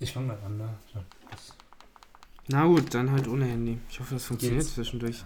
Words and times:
Ich 0.00 0.12
fange 0.12 0.28
mal 0.28 0.38
an, 0.46 0.56
ne? 0.58 0.68
Na 2.48 2.64
gut, 2.66 2.94
dann 2.94 3.10
halt 3.10 3.26
ohne 3.26 3.46
Handy. 3.46 3.78
Ich 3.90 3.98
hoffe, 3.98 4.14
das 4.14 4.24
funktioniert 4.24 4.60
Geht's? 4.60 4.74
zwischendurch. 4.74 5.24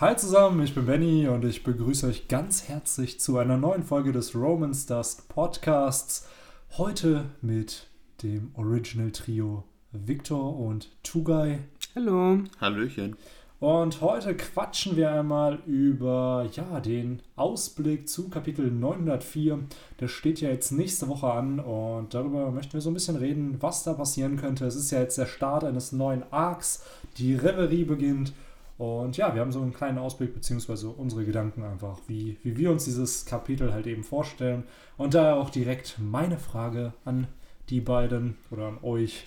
Hi 0.00 0.14
zusammen, 0.16 0.62
ich 0.62 0.74
bin 0.74 0.86
Benny 0.86 1.28
und 1.28 1.44
ich 1.44 1.62
begrüße 1.62 2.06
euch 2.06 2.28
ganz 2.28 2.68
herzlich 2.68 3.20
zu 3.20 3.38
einer 3.38 3.56
neuen 3.56 3.82
Folge 3.82 4.12
des 4.12 4.34
Romans 4.34 4.86
Dust 4.86 5.28
Podcasts. 5.28 6.28
Heute 6.76 7.30
mit 7.40 7.86
dem 8.22 8.50
Original 8.56 9.10
Trio 9.12 9.64
Victor 9.92 10.58
und 10.58 10.90
Tugai. 11.02 11.60
Hallo. 11.94 12.40
Hallöchen. 12.60 13.16
Und 13.64 14.02
heute 14.02 14.36
quatschen 14.36 14.94
wir 14.94 15.10
einmal 15.10 15.54
über 15.64 16.46
ja, 16.52 16.80
den 16.80 17.22
Ausblick 17.34 18.10
zu 18.10 18.28
Kapitel 18.28 18.70
904. 18.70 19.58
Der 20.00 20.08
steht 20.08 20.42
ja 20.42 20.50
jetzt 20.50 20.70
nächste 20.70 21.08
Woche 21.08 21.32
an 21.32 21.60
und 21.60 22.12
darüber 22.12 22.50
möchten 22.50 22.74
wir 22.74 22.82
so 22.82 22.90
ein 22.90 22.94
bisschen 22.94 23.16
reden, 23.16 23.56
was 23.62 23.82
da 23.82 23.94
passieren 23.94 24.36
könnte. 24.36 24.66
Es 24.66 24.76
ist 24.76 24.90
ja 24.90 25.00
jetzt 25.00 25.16
der 25.16 25.24
Start 25.24 25.64
eines 25.64 25.92
neuen 25.92 26.30
Arcs. 26.30 26.84
Die 27.16 27.36
Reverie 27.36 27.84
beginnt. 27.84 28.34
Und 28.76 29.16
ja, 29.16 29.34
wir 29.34 29.40
haben 29.40 29.50
so 29.50 29.62
einen 29.62 29.72
kleinen 29.72 29.96
Ausblick, 29.96 30.34
beziehungsweise 30.34 30.90
unsere 30.90 31.24
Gedanken 31.24 31.64
einfach, 31.64 31.96
wie, 32.06 32.36
wie 32.42 32.58
wir 32.58 32.70
uns 32.70 32.84
dieses 32.84 33.24
Kapitel 33.24 33.72
halt 33.72 33.86
eben 33.86 34.04
vorstellen. 34.04 34.64
Und 34.98 35.14
daher 35.14 35.36
auch 35.36 35.48
direkt 35.48 35.98
meine 35.98 36.36
Frage 36.36 36.92
an 37.06 37.28
die 37.70 37.80
beiden 37.80 38.36
oder 38.50 38.68
an 38.68 38.78
euch. 38.82 39.26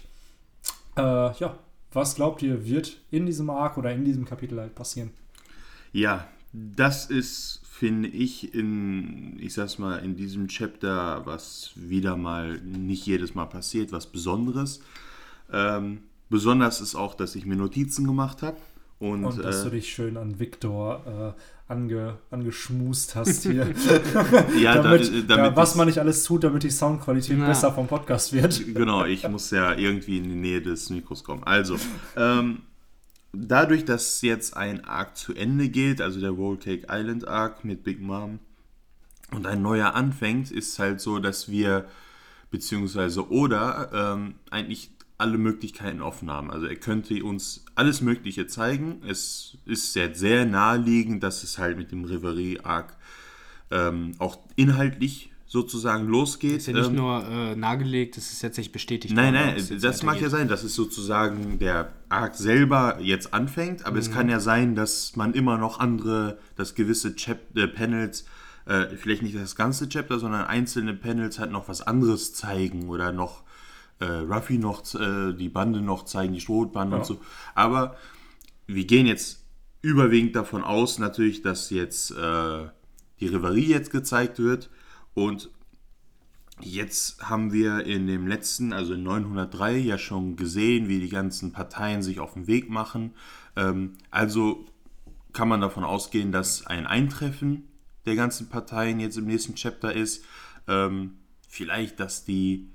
Äh, 0.95 1.01
ja, 1.39 1.57
was 1.91 2.15
glaubt 2.15 2.41
ihr, 2.41 2.65
wird 2.65 2.99
in 3.11 3.25
diesem 3.25 3.49
Arc 3.49 3.77
oder 3.77 3.91
in 3.91 4.05
diesem 4.05 4.25
Kapitel 4.25 4.59
halt 4.59 4.75
passieren? 4.75 5.11
Ja, 5.91 6.27
das 6.53 7.05
ist, 7.05 7.61
finde 7.63 8.09
ich, 8.09 8.53
in, 8.53 9.37
ich 9.39 9.53
sag's 9.53 9.77
mal, 9.77 9.97
in 9.99 10.15
diesem 10.15 10.47
Chapter, 10.47 11.25
was 11.25 11.71
wieder 11.75 12.17
mal 12.17 12.59
nicht 12.61 13.05
jedes 13.05 13.35
Mal 13.35 13.45
passiert, 13.45 13.91
was 13.91 14.07
Besonderes. 14.07 14.81
Ähm, 15.51 15.99
besonders 16.29 16.81
ist 16.81 16.95
auch, 16.95 17.15
dass 17.15 17.35
ich 17.35 17.45
mir 17.45 17.55
Notizen 17.55 18.05
gemacht 18.05 18.41
habe. 18.41 18.57
Und, 18.99 19.25
Und 19.25 19.43
dass 19.43 19.61
du 19.61 19.67
äh, 19.67 19.71
dich 19.71 19.93
schön 19.93 20.17
an 20.17 20.39
Victor 20.39 21.35
äh, 21.37 21.71
ange, 21.71 22.17
angeschmust 22.31 23.15
hast 23.15 23.43
hier. 23.43 23.67
ja, 24.59 24.75
da- 24.75 24.81
damit, 24.83 25.29
damit 25.29 25.45
ja, 25.45 25.55
was 25.55 25.75
man 25.75 25.87
nicht 25.87 25.99
alles 25.99 26.23
tut, 26.23 26.43
damit 26.43 26.63
die 26.63 26.71
Soundqualität 26.71 27.37
Ja. 27.37 27.45
besser 27.45 27.71
vom 27.73 27.87
Podcast 27.87 28.33
wird. 28.33 28.59
Genau, 28.73 29.05
ich 29.05 29.27
muss 29.27 29.51
ja 29.51 29.73
irgendwie 29.75 30.17
in 30.17 30.23
die 30.23 30.35
Nähe 30.35 30.61
des 30.63 30.89
Mikros 30.89 31.23
kommen. 31.23 31.43
Also, 31.43 31.77
ähm, 32.15 32.63
dadurch, 33.33 33.85
dass 33.85 34.21
jetzt 34.23 34.57
ein 34.57 34.83
Arc 34.85 35.15
zu 35.15 35.35
Ende 35.35 35.69
geht, 35.69 36.01
also 36.01 36.19
der 36.19 36.31
Roll 36.31 36.57
Cake 36.57 36.87
Island 36.89 37.27
Arc 37.27 37.63
mit 37.63 37.83
Big 37.83 38.01
Mom 38.01 38.39
und 39.31 39.45
ein 39.45 39.61
neuer 39.61 39.93
anfängt, 39.93 40.49
ist 40.49 40.79
halt 40.79 41.01
so, 41.01 41.19
dass 41.19 41.49
wir, 41.51 41.85
beziehungsweise 42.49 43.29
oder, 43.29 43.89
ähm, 43.93 44.35
eigentlich 44.49 44.89
alle 45.17 45.37
Möglichkeiten 45.37 46.01
offen 46.01 46.29
haben. 46.29 46.51
Also 46.51 46.67
er 46.67 46.75
könnte 46.75 47.23
uns 47.23 47.65
alles 47.75 48.01
Mögliche 48.01 48.47
zeigen. 48.47 49.01
Es 49.07 49.57
ist 49.65 49.93
sehr, 49.93 50.13
sehr 50.13 50.45
naheliegend, 50.45 51.23
dass 51.23 51.43
es 51.43 51.57
halt 51.57 51.77
mit 51.77 51.91
dem 51.91 52.03
Reverie 52.05 52.59
Arc 52.63 52.95
ähm, 53.71 54.11
auch 54.19 54.37
inhaltlich 54.55 55.31
sozusagen 55.47 56.07
losgeht. 56.07 56.57
Ist 56.57 56.67
ja 56.67 56.73
nicht 56.73 56.89
Ähm, 56.89 56.95
nur 56.95 57.25
äh, 57.25 57.55
nahegelegt, 57.55 58.17
das 58.17 58.31
ist 58.31 58.41
tatsächlich 58.41 58.73
bestätigt. 58.73 59.15
Nein, 59.15 59.33
nein, 59.33 59.55
das 59.55 59.69
jetzt 59.69 60.03
mag 60.03 60.19
ja 60.21 60.29
sein, 60.29 60.49
dass 60.49 60.63
es 60.63 60.75
sozusagen 60.75 61.57
der 61.57 61.93
Arc 62.09 62.35
selber 62.35 62.99
jetzt 63.01 63.33
anfängt, 63.33 63.85
aber 63.85 63.95
Mhm. 63.95 64.01
es 64.01 64.11
kann 64.11 64.29
ja 64.29 64.39
sein, 64.39 64.75
dass 64.75 65.15
man 65.15 65.33
immer 65.33 65.57
noch 65.57 65.79
andere, 65.79 66.37
dass 66.57 66.75
gewisse 66.75 67.15
Chap 67.15 67.39
äh, 67.55 67.67
Panels, 67.67 68.25
äh, 68.65 68.87
vielleicht 68.97 69.21
nicht 69.21 69.35
das 69.35 69.55
ganze 69.55 69.87
Chapter, 69.87 70.19
sondern 70.19 70.45
einzelne 70.45 70.93
Panels 70.93 71.39
halt 71.39 71.51
noch 71.51 71.69
was 71.69 71.81
anderes 71.81 72.33
zeigen 72.33 72.89
oder 72.89 73.11
noch 73.13 73.43
äh, 73.99 74.05
Ruffy 74.05 74.57
noch 74.57 74.83
äh, 74.95 75.33
die 75.33 75.49
Bande 75.49 75.81
noch 75.81 76.05
zeigen, 76.05 76.33
die 76.33 76.41
Strohbande 76.41 76.95
Ja. 76.95 76.99
und 77.01 77.05
so. 77.05 77.19
Aber 77.55 77.95
wir 78.67 78.85
gehen 78.85 79.07
jetzt 79.07 79.43
überwiegend 79.81 80.35
davon 80.35 80.63
aus, 80.63 80.99
natürlich, 80.99 81.41
dass 81.41 81.69
jetzt 81.69 82.11
äh, 82.11 82.67
die 83.19 83.27
Reverie 83.27 83.67
jetzt 83.67 83.91
gezeigt 83.91 84.39
wird 84.39 84.69
und 85.13 85.49
Jetzt 86.59 87.29
haben 87.29 87.53
wir 87.53 87.85
in 87.85 88.07
dem 88.07 88.25
letzten, 88.25 88.73
also 88.73 88.95
in 88.95 89.03
903, 89.03 89.77
ja 89.77 89.99
schon 89.99 90.35
gesehen, 90.37 90.87
wie 90.87 90.99
die 90.99 91.09
ganzen 91.09 91.51
Parteien 91.51 92.01
sich 92.01 92.19
auf 92.19 92.33
den 92.33 92.47
Weg 92.47 92.67
machen. 92.67 93.13
Ähm, 93.55 93.93
also 94.09 94.65
kann 95.33 95.49
man 95.49 95.61
davon 95.61 95.83
ausgehen, 95.83 96.31
dass 96.31 96.65
ein 96.65 96.87
Eintreffen 96.87 97.67
der 98.07 98.15
ganzen 98.15 98.49
Parteien 98.49 98.99
jetzt 98.99 99.17
im 99.19 99.25
nächsten 99.25 99.53
Chapter 99.53 99.93
ist. 99.93 100.25
Ähm, 100.67 101.19
vielleicht, 101.47 101.99
dass 101.99 102.25
die, 102.25 102.69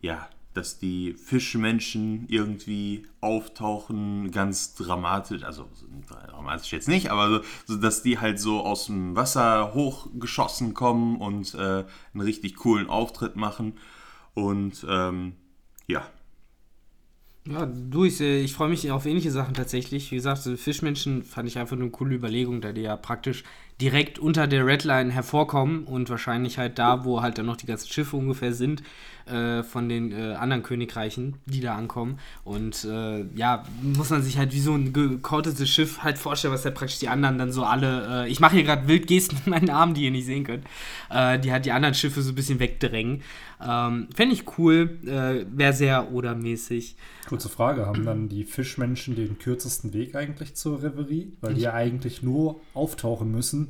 ja, 0.00 0.28
dass 0.54 0.78
die 0.78 1.14
Fischmenschen 1.14 2.26
irgendwie 2.28 3.06
auftauchen, 3.20 4.30
ganz 4.30 4.74
dramatisch, 4.74 5.44
also 5.44 5.68
dramatisch 6.08 6.72
jetzt 6.72 6.88
nicht, 6.88 7.10
aber 7.10 7.42
so, 7.66 7.76
dass 7.76 8.02
die 8.02 8.18
halt 8.18 8.40
so 8.40 8.60
aus 8.60 8.86
dem 8.86 9.14
Wasser 9.16 9.74
hochgeschossen 9.74 10.74
kommen 10.74 11.16
und 11.16 11.54
äh, 11.54 11.84
einen 12.14 12.20
richtig 12.20 12.56
coolen 12.56 12.88
Auftritt 12.88 13.36
machen. 13.36 13.74
Und 14.34 14.86
ähm, 14.88 15.34
ja, 15.86 16.08
Ja, 17.46 17.64
du, 17.66 18.04
ich, 18.04 18.20
äh, 18.20 18.40
ich 18.42 18.52
freue 18.52 18.68
mich 18.68 18.90
auf 18.90 19.06
ähnliche 19.06 19.30
Sachen 19.30 19.54
tatsächlich. 19.54 20.10
Wie 20.10 20.16
gesagt, 20.16 20.42
Fischmenschen 20.42 21.24
fand 21.24 21.48
ich 21.48 21.58
einfach 21.58 21.76
eine 21.76 21.90
coole 21.90 22.14
Überlegung, 22.14 22.60
da 22.60 22.72
die 22.72 22.82
ja 22.82 22.96
praktisch 22.96 23.42
direkt 23.80 24.18
unter 24.18 24.46
der 24.46 24.66
Redline 24.66 25.12
hervorkommen 25.12 25.84
und 25.84 26.10
wahrscheinlich 26.10 26.58
halt 26.58 26.78
da, 26.78 27.04
wo 27.04 27.22
halt 27.22 27.38
dann 27.38 27.46
noch 27.46 27.56
die 27.56 27.66
ganzen 27.66 27.88
Schiffe 27.88 28.16
ungefähr 28.16 28.52
sind, 28.52 28.82
äh, 29.26 29.62
von 29.62 29.88
den 29.88 30.10
äh, 30.10 30.34
anderen 30.34 30.62
Königreichen, 30.62 31.36
die 31.46 31.60
da 31.60 31.76
ankommen. 31.76 32.18
Und 32.44 32.84
äh, 32.84 33.24
ja, 33.36 33.64
muss 33.82 34.10
man 34.10 34.22
sich 34.22 34.36
halt 34.36 34.52
wie 34.52 34.60
so 34.60 34.74
ein 34.74 34.92
gekautetes 34.92 35.68
Schiff 35.68 36.02
halt 36.02 36.18
vorstellen, 36.18 36.54
was 36.54 36.64
halt 36.64 36.74
praktisch 36.74 36.98
die 36.98 37.08
anderen 37.08 37.38
dann 37.38 37.52
so 37.52 37.62
alle, 37.62 38.24
äh, 38.24 38.28
ich 38.28 38.40
mache 38.40 38.56
hier 38.56 38.64
gerade 38.64 38.88
Wildgesten 38.88 39.38
mit 39.38 39.46
meinen 39.46 39.70
Armen, 39.70 39.94
die 39.94 40.04
ihr 40.04 40.10
nicht 40.10 40.26
sehen 40.26 40.44
könnt, 40.44 40.64
äh, 41.10 41.38
die 41.38 41.52
halt 41.52 41.64
die 41.66 41.72
anderen 41.72 41.94
Schiffe 41.94 42.22
so 42.22 42.32
ein 42.32 42.34
bisschen 42.34 42.58
wegdrängen. 42.58 43.22
Ähm, 43.60 44.08
Fände 44.14 44.34
ich 44.34 44.58
cool, 44.58 44.98
äh, 45.04 45.44
wäre 45.56 45.72
sehr 45.72 46.10
odermäßig. 46.12 46.96
Kurze 47.28 47.48
Frage, 47.48 47.86
haben 47.86 48.04
dann 48.04 48.28
die 48.28 48.44
Fischmenschen 48.44 49.14
den 49.14 49.38
kürzesten 49.38 49.92
Weg 49.92 50.14
eigentlich 50.14 50.54
zur 50.54 50.82
Reverie? 50.82 51.32
Weil 51.42 51.54
die 51.54 51.60
ja 51.60 51.74
eigentlich 51.74 52.22
nur 52.22 52.60
auftauchen 52.72 53.30
müssen 53.30 53.67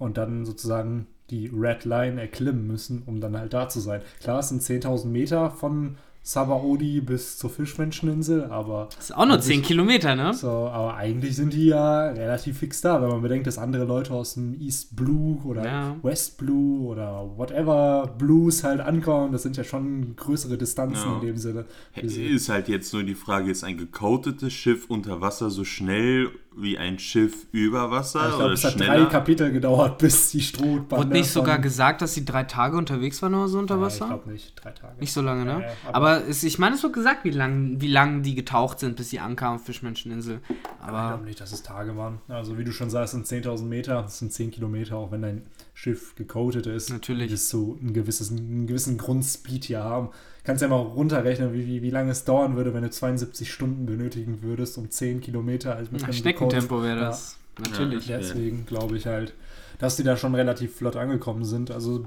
und 0.00 0.16
dann 0.16 0.44
sozusagen 0.44 1.06
die 1.30 1.46
Red 1.54 1.84
Line 1.84 2.20
erklimmen 2.20 2.66
müssen, 2.66 3.04
um 3.06 3.20
dann 3.20 3.36
halt 3.38 3.52
da 3.52 3.68
zu 3.68 3.78
sein. 3.78 4.00
Klar, 4.20 4.40
es 4.40 4.48
sind 4.48 4.62
10.000 4.62 5.06
Meter 5.06 5.50
von 5.50 5.94
Sabaody 6.22 7.00
bis 7.00 7.38
zur 7.38 7.48
Fischmenscheninsel, 7.48 8.44
aber 8.44 8.88
Das 8.94 9.06
ist 9.10 9.16
auch 9.16 9.24
nur 9.24 9.36
an 9.36 9.42
10 9.42 9.58
sich- 9.60 9.66
Kilometer, 9.68 10.14
ne? 10.16 10.34
So, 10.34 10.48
aber 10.50 10.94
eigentlich 10.96 11.34
sind 11.34 11.54
die 11.54 11.66
ja 11.66 12.08
relativ 12.10 12.58
fix 12.58 12.82
da, 12.82 13.00
wenn 13.00 13.08
man 13.08 13.22
bedenkt, 13.22 13.46
dass 13.46 13.56
andere 13.56 13.84
Leute 13.84 14.12
aus 14.12 14.34
dem 14.34 14.54
East 14.60 14.94
Blue 14.96 15.38
oder 15.44 15.64
Ja. 15.64 15.96
West 16.02 16.36
Blue 16.36 16.86
oder 16.86 17.24
whatever 17.36 18.14
Blues 18.18 18.64
halt 18.64 18.80
ankommen. 18.80 19.32
Das 19.32 19.42
sind 19.42 19.56
ja 19.56 19.64
schon 19.64 20.14
größere 20.16 20.58
Distanzen 20.58 21.08
Ja. 21.08 21.14
in 21.16 21.20
dem 21.26 21.36
Sinne. 21.38 21.64
ist 21.94 22.48
halt 22.50 22.68
jetzt 22.68 22.92
nur 22.92 23.02
die 23.02 23.14
Frage, 23.14 23.50
ist 23.50 23.64
ein 23.64 23.78
gecoatetes 23.78 24.52
Schiff 24.52 24.86
unter 24.90 25.20
Wasser 25.22 25.48
so 25.48 25.64
schnell 25.64 26.28
wie 26.56 26.76
ein 26.78 26.98
Schiff 26.98 27.46
über 27.52 27.90
Wasser 27.90 28.20
ich 28.22 28.28
glaube, 28.30 28.44
oder 28.44 28.52
es 28.54 28.64
hat 28.64 28.74
drei 28.78 28.84
schneller? 28.86 29.06
Kapitel 29.06 29.52
gedauert, 29.52 29.98
bis 29.98 30.30
die 30.32 30.40
Strohbande 30.40 30.96
Wurde 30.96 31.10
nicht 31.10 31.30
sogar 31.30 31.58
gesagt, 31.58 32.02
dass 32.02 32.14
sie 32.14 32.24
drei 32.24 32.42
Tage 32.44 32.76
unterwegs 32.76 33.22
waren 33.22 33.34
oder 33.34 33.48
so 33.48 33.58
unter 33.58 33.76
Ja, 33.76 33.80
Wasser? 33.80 34.04
Ich 34.06 34.10
glaube 34.10 34.30
nicht, 34.32 34.52
drei 34.64 34.70
Tage. 34.72 34.98
nicht 35.00 35.12
so 35.12 35.22
lange, 35.22 35.44
ne? 35.44 35.52
Ja, 35.52 35.60
ja, 35.60 35.66
aber- 35.92 35.96
aber 36.18 36.28
es, 36.28 36.42
ich 36.42 36.58
meine, 36.58 36.74
es 36.74 36.82
wird 36.82 36.92
gesagt, 36.92 37.24
wie 37.24 37.30
lange 37.30 37.80
wie 37.80 37.86
lang 37.88 38.22
die 38.22 38.34
getaucht 38.34 38.80
sind, 38.80 38.96
bis 38.96 39.10
sie 39.10 39.20
ankamen 39.20 39.60
auf 39.60 39.64
Fischmenscheninsel. 39.64 40.40
Ich 40.48 40.56
Aber 40.80 41.08
glaube 41.10 41.24
nicht, 41.24 41.40
dass 41.40 41.52
es 41.52 41.62
Tage 41.62 41.96
waren. 41.96 42.18
Also 42.28 42.58
wie 42.58 42.64
du 42.64 42.72
schon 42.72 42.90
sagst, 42.90 43.12
sind 43.12 43.26
10.000 43.26 43.68
Meter, 43.68 44.02
das 44.02 44.18
sind 44.18 44.32
10 44.32 44.50
Kilometer, 44.50 44.96
auch 44.96 45.12
wenn 45.12 45.22
dein 45.22 45.42
Schiff 45.72 46.14
gecoatet 46.16 46.66
ist. 46.66 46.90
Natürlich. 46.90 47.30
Wirst 47.30 47.52
du 47.52 47.78
ein 47.80 47.94
gewisses, 47.94 48.30
einen 48.30 48.66
gewissen 48.66 48.98
Grundspeed 48.98 49.64
hier 49.64 49.84
haben. 49.84 50.08
Kannst 50.44 50.62
ja 50.62 50.68
mal 50.68 50.76
runterrechnen, 50.76 51.52
wie, 51.52 51.66
wie, 51.66 51.82
wie 51.82 51.90
lange 51.90 52.10
es 52.12 52.24
dauern 52.24 52.56
würde, 52.56 52.72
wenn 52.74 52.82
du 52.82 52.90
72 52.90 53.52
Stunden 53.52 53.86
benötigen 53.86 54.42
würdest, 54.42 54.78
um 54.78 54.90
10 54.90 55.20
Kilometer. 55.20 55.76
Also 55.76 55.92
mit 55.92 56.00
na, 56.00 56.08
einem 56.08 56.14
Schneckentempo 56.16 56.82
wäre 56.82 56.98
Ja. 56.98 57.04
das. 57.06 57.36
Natürlich. 57.58 58.06
Ja. 58.06 58.18
Deswegen 58.18 58.64
glaube 58.64 58.96
ich 58.96 59.06
halt, 59.06 59.34
dass 59.78 59.96
die 59.96 60.02
da 60.02 60.16
schon 60.16 60.34
relativ 60.34 60.76
flott 60.76 60.96
angekommen 60.96 61.44
sind. 61.44 61.70
Also 61.70 62.06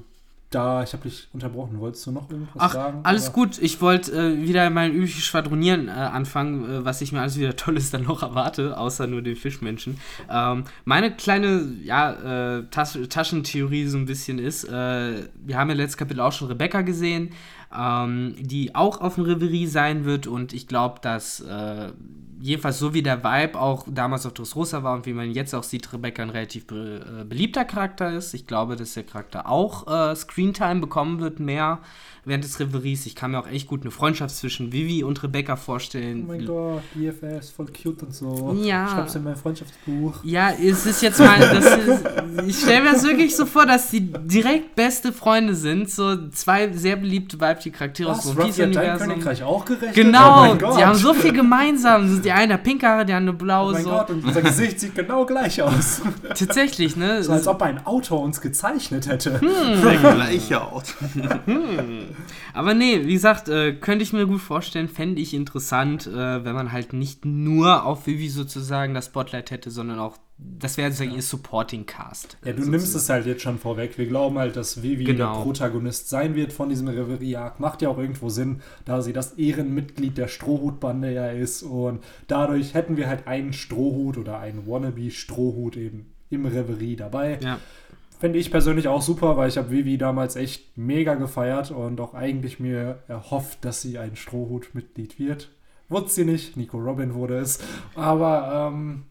da, 0.49 0.83
ich 0.83 0.93
habe 0.93 1.03
dich 1.09 1.27
unterbrochen. 1.33 1.79
Wolltest 1.79 2.05
du 2.05 2.11
noch 2.11 2.29
irgendwas 2.29 2.55
Ach, 2.59 2.73
sagen? 2.73 2.99
alles 3.03 3.25
Oder? 3.25 3.33
gut. 3.33 3.57
Ich 3.59 3.81
wollte 3.81 4.11
äh, 4.11 4.41
wieder 4.47 4.69
mein 4.69 4.93
übliches 4.93 5.23
Schwadronieren 5.23 5.87
äh, 5.87 5.91
anfangen, 5.91 6.63
äh, 6.69 6.85
was 6.85 7.01
ich 7.01 7.11
mir 7.11 7.21
alles 7.21 7.39
wieder 7.39 7.55
Tolles 7.55 7.89
dann 7.91 8.03
noch 8.03 8.21
erwarte, 8.21 8.77
außer 8.77 9.07
nur 9.07 9.21
den 9.21 9.35
Fischmenschen. 9.35 9.99
Ähm, 10.29 10.63
meine 10.85 11.15
kleine 11.15 11.73
ja, 11.83 12.57
äh, 12.57 12.63
Tas 12.69 12.97
Taschentheorie 13.09 13.87
so 13.87 13.97
ein 13.97 14.05
bisschen 14.05 14.37
ist, 14.39 14.65
äh, 14.65 15.23
wir 15.35 15.57
haben 15.57 15.69
ja 15.69 15.75
letztes 15.75 15.97
Kapitel 15.97 16.19
auch 16.21 16.31
schon 16.33 16.47
Rebecca 16.49 16.81
gesehen, 16.81 17.31
ähm, 17.77 18.35
die 18.39 18.75
auch 18.75 19.01
auf 19.01 19.15
dem 19.15 19.25
Reverie 19.25 19.67
sein 19.67 20.05
wird. 20.05 20.27
Und 20.27 20.53
ich 20.53 20.67
glaube, 20.67 20.99
dass 21.01 21.39
äh, 21.41 21.91
jedenfalls 22.43 22.77
so 22.77 22.93
wie 22.93 23.01
der 23.01 23.23
Vibe 23.23 23.59
auch 23.59 23.85
damals 23.89 24.25
auf 24.25 24.33
Dressrosa 24.33 24.83
war 24.83 24.95
und 24.95 25.05
wie 25.05 25.13
man 25.13 25.31
jetzt 25.31 25.55
auch 25.55 25.63
sieht, 25.63 25.91
Rebecca 25.93 26.21
ein 26.21 26.29
relativ 26.29 26.67
be 26.67 27.21
äh, 27.21 27.23
beliebter 27.23 27.63
Charakter 27.63 28.11
ist. 28.11 28.33
Ich 28.33 28.47
glaube, 28.47 28.75
dass 28.75 28.95
der 28.95 29.03
Charakter 29.03 29.47
auch 29.47 29.87
äh, 29.87 30.13
Screentime 30.13 30.81
bekommen 30.81 31.21
wird, 31.21 31.39
mehr 31.39 31.79
während 32.25 32.43
des 32.43 32.59
Reveries. 32.59 33.05
Ich 33.05 33.15
kann 33.15 33.31
mir 33.31 33.39
auch 33.39 33.47
echt 33.47 33.67
gut 33.67 33.81
eine 33.81 33.91
Freundschaft 33.91 34.35
zwischen 34.35 34.71
Vivi 34.71 35.03
und 35.03 35.21
Rebecca 35.23 35.55
vorstellen. 35.55 36.23
Oh 36.23 36.31
mein 36.31 36.45
Gott, 36.45 36.83
IFS, 36.95 37.49
voll 37.49 37.67
cute 37.67 38.03
und 38.03 38.13
so. 38.13 38.57
Ja. 38.61 38.87
Schreib's 38.87 39.15
in 39.15 39.23
mein 39.23 39.35
Freundschaftsbuch. 39.35 40.23
Ja, 40.23 40.51
es 40.51 40.85
ist 40.85 41.01
jetzt 41.01 41.19
mal, 41.19 41.39
ist, 41.39 42.47
ich 42.47 42.59
stelle 42.59 42.83
mir 42.83 42.93
das 42.93 43.03
wirklich 43.03 43.35
so 43.35 43.45
vor, 43.45 43.65
dass 43.65 43.89
die 43.89 44.01
direkt 44.01 44.75
beste 44.75 45.11
Freunde 45.11 45.55
sind. 45.55 45.89
So 45.89 46.29
zwei 46.29 46.71
sehr 46.71 46.95
beliebte 46.95 47.39
weibliche 47.39 47.71
Charaktere 47.71 48.11
aus 48.11 48.23
dem. 48.23 48.37
Königreich 48.37 49.43
auch 49.43 49.65
gerechnet? 49.65 49.95
Genau, 49.95 50.53
oh 50.53 50.77
die 50.77 50.83
haben 50.83 50.95
so 50.95 51.13
viel 51.13 51.33
gemeinsam. 51.33 52.21
Die 52.21 52.32
eine 52.33 52.53
hat 52.55 52.63
pinke 52.63 52.87
Haare, 52.87 53.05
die 53.05 53.13
andere 53.13 53.35
Oh 53.35 53.39
blaue. 53.39 53.73
mein 53.73 53.83
so. 53.83 53.89
Gott, 53.89 54.09
und 54.09 54.25
unser 54.25 54.41
Gesicht 54.41 54.79
sieht 54.79 54.95
genau 54.95 55.25
gleich 55.25 55.61
aus. 55.61 56.01
Tatsächlich, 56.29 56.95
ne? 56.95 57.23
So 57.23 57.31
als 57.31 57.47
ob 57.47 57.61
ein 57.61 57.85
Autor 57.85 58.21
uns 58.21 58.41
gezeichnet 58.41 59.07
hätte. 59.07 59.39
Der 59.41 60.13
gleiche 60.13 60.61
Auto. 60.61 60.93
Aber 62.53 62.73
nee, 62.73 63.05
wie 63.05 63.13
gesagt, 63.13 63.49
äh, 63.49 63.73
könnte 63.73 64.03
ich 64.03 64.13
mir 64.13 64.25
gut 64.25 64.41
vorstellen, 64.41 64.87
fände 64.87 65.21
ich 65.21 65.33
interessant, 65.33 66.07
äh, 66.07 66.43
wenn 66.45 66.53
man 66.55 66.71
halt 66.71 66.93
nicht 66.93 67.25
nur 67.25 67.85
auf 67.85 68.07
Vivi 68.07 68.29
sozusagen 68.29 68.93
das 68.93 69.05
Spotlight 69.07 69.51
hätte, 69.51 69.71
sondern 69.71 69.99
auch, 69.99 70.17
das 70.59 70.77
wäre 70.77 70.91
sozusagen 70.91 71.15
ihr 71.15 71.21
Supporting 71.21 71.85
Cast. 71.85 72.37
Ja, 72.45 72.53
du 72.53 72.63
nimmst 72.69 72.95
es 72.95 73.09
halt 73.09 73.25
jetzt 73.25 73.41
schon 73.41 73.57
vorweg. 73.59 73.97
Wir 73.97 74.05
glauben 74.07 74.37
halt, 74.37 74.55
dass 74.55 74.81
Vivi 74.81 75.03
Genau. 75.03 75.35
der 75.35 75.41
Protagonist 75.43 76.09
sein 76.09 76.35
wird 76.35 76.53
von 76.53 76.69
diesem 76.69 76.87
Reverie-Arc. 76.87 77.59
Macht 77.59 77.81
ja 77.81 77.89
auch 77.89 77.97
irgendwo 77.97 78.29
Sinn, 78.29 78.61
da 78.85 79.01
sie 79.01 79.13
das 79.13 79.33
Ehrenmitglied 79.33 80.17
der 80.17 80.27
Strohhutbande 80.27 81.11
ja 81.13 81.27
ist. 81.27 81.63
Und 81.63 82.03
dadurch 82.27 82.73
hätten 82.73 82.95
wir 82.97 83.07
halt 83.07 83.27
einen 83.27 83.53
Strohhut 83.53 84.17
oder 84.17 84.39
einen 84.39 84.65
Wannabe-Strohhut 84.67 85.75
eben 85.77 86.05
im 86.29 86.45
Reverie 86.45 86.95
dabei. 86.95 87.39
Ja. 87.43 87.59
Fände 88.19 88.39
ich 88.39 88.51
persönlich 88.51 88.87
auch 88.87 89.01
super, 89.01 89.35
weil 89.35 89.49
ich 89.49 89.57
habe 89.57 89.69
Vivi 89.69 89.97
damals 89.97 90.37
echt 90.37 90.77
mega 90.77 91.15
gefeiert 91.15 91.71
und 91.71 91.99
auch 91.99 92.13
eigentlich 92.13 92.59
mir 92.59 92.99
erhofft, 93.09 93.65
dass 93.65 93.81
sie 93.81 93.97
ein 93.97 94.15
Strohhut-Mitglied 94.15 95.19
wird. 95.19 95.49
Wurde 95.89 96.09
sie 96.09 96.23
nicht, 96.23 96.55
Nico 96.55 96.77
Robin 96.77 97.13
wurde 97.15 97.37
es. 97.37 97.59
Aber 97.95 98.71
ähm, 98.73 99.03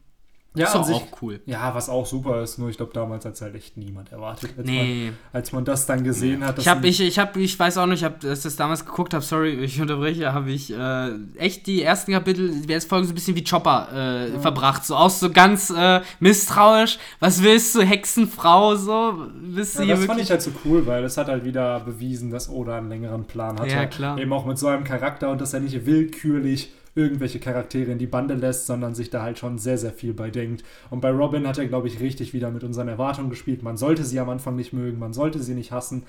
ja, 0.54 0.66
ist 0.66 0.74
auch 0.76 1.06
cool. 1.22 1.40
ja, 1.46 1.74
was 1.74 1.88
auch 1.88 2.04
super 2.04 2.42
ist, 2.42 2.58
nur 2.58 2.68
ich 2.68 2.76
glaube, 2.76 2.92
damals 2.92 3.24
hat 3.24 3.34
es 3.34 3.40
halt 3.40 3.54
echt 3.54 3.76
niemand 3.76 4.12
erwartet, 4.12 4.50
als, 4.58 4.66
Nee. 4.66 5.06
man, 5.06 5.14
als 5.32 5.52
man 5.52 5.64
das 5.64 5.86
dann 5.86 6.04
gesehen 6.04 6.44
hat. 6.44 6.58
dass 6.58 6.66
Ich 6.66 6.72
sie- 6.72 6.88
ich, 6.88 7.00
ich 7.00 7.18
habe, 7.18 7.40
ich 7.40 7.58
weiß 7.58 7.78
auch 7.78 7.86
nicht, 7.86 8.00
ich 8.00 8.04
habe, 8.04 8.16
als 8.28 8.40
ich 8.40 8.44
das 8.44 8.56
damals 8.56 8.84
geguckt 8.84 9.14
habe, 9.14 9.24
sorry, 9.24 9.52
ich 9.64 9.80
unterbreche, 9.80 10.32
habe 10.34 10.50
ich 10.50 10.72
äh, 10.72 11.10
echt 11.38 11.66
die 11.66 11.82
ersten 11.82 12.12
Kapitel, 12.12 12.50
die 12.66 12.72
erste 12.72 12.88
Folge 12.88 13.06
so 13.06 13.12
ein 13.12 13.14
bisschen 13.14 13.34
wie 13.36 13.44
Chopper 13.44 13.88
äh, 14.34 14.38
verbracht, 14.40 14.84
so 14.84 14.94
aus 14.94 15.20
so 15.20 15.30
ganz 15.30 15.70
äh, 15.70 16.00
misstrauisch. 16.20 16.98
Was 17.20 17.42
willst 17.42 17.74
du, 17.74 17.80
Hexenfrau, 17.82 18.76
so? 18.76 19.26
Bist 19.54 19.78
ja, 19.78 19.86
das 19.86 20.04
fand 20.04 20.20
ich 20.20 20.30
halt 20.30 20.42
so 20.42 20.50
cool, 20.64 20.86
weil 20.86 21.02
es 21.04 21.16
hat 21.16 21.28
halt 21.28 21.44
wieder 21.44 21.80
bewiesen, 21.80 22.30
dass 22.30 22.48
Oda 22.50 22.76
einen 22.78 22.88
längeren 22.88 23.24
Plan 23.24 23.58
hatte. 23.58 23.70
Ja, 23.70 23.86
klar. 23.86 24.18
Eben 24.18 24.32
auch 24.32 24.44
mit 24.44 24.58
so 24.58 24.66
einem 24.68 24.84
Charakter 24.84 25.30
und 25.30 25.40
dass 25.40 25.54
er 25.54 25.60
nicht 25.60 25.86
willkürlich 25.86 26.72
irgendwelche 26.94 27.40
Charaktere 27.40 27.90
in 27.90 27.98
die 27.98 28.06
Bande 28.06 28.34
lässt, 28.34 28.66
sondern 28.66 28.94
sich 28.94 29.10
da 29.10 29.22
halt 29.22 29.38
schon 29.38 29.58
sehr, 29.58 29.78
sehr 29.78 29.92
viel 29.92 30.12
bei 30.12 30.30
denkt. 30.30 30.62
Und 30.90 31.00
bei 31.00 31.10
Robin 31.10 31.46
hat 31.46 31.58
er, 31.58 31.66
glaube 31.66 31.88
ich, 31.88 32.00
richtig 32.00 32.34
wieder 32.34 32.50
mit 32.50 32.64
unseren 32.64 32.88
Erwartungen 32.88 33.30
gespielt. 33.30 33.62
Man 33.62 33.76
sollte 33.76 34.04
sie 34.04 34.20
am 34.20 34.28
Anfang 34.28 34.56
nicht 34.56 34.72
mögen, 34.72 34.98
man 34.98 35.12
sollte 35.12 35.38
sie 35.38 35.54
nicht 35.54 35.72
hassen, 35.72 36.04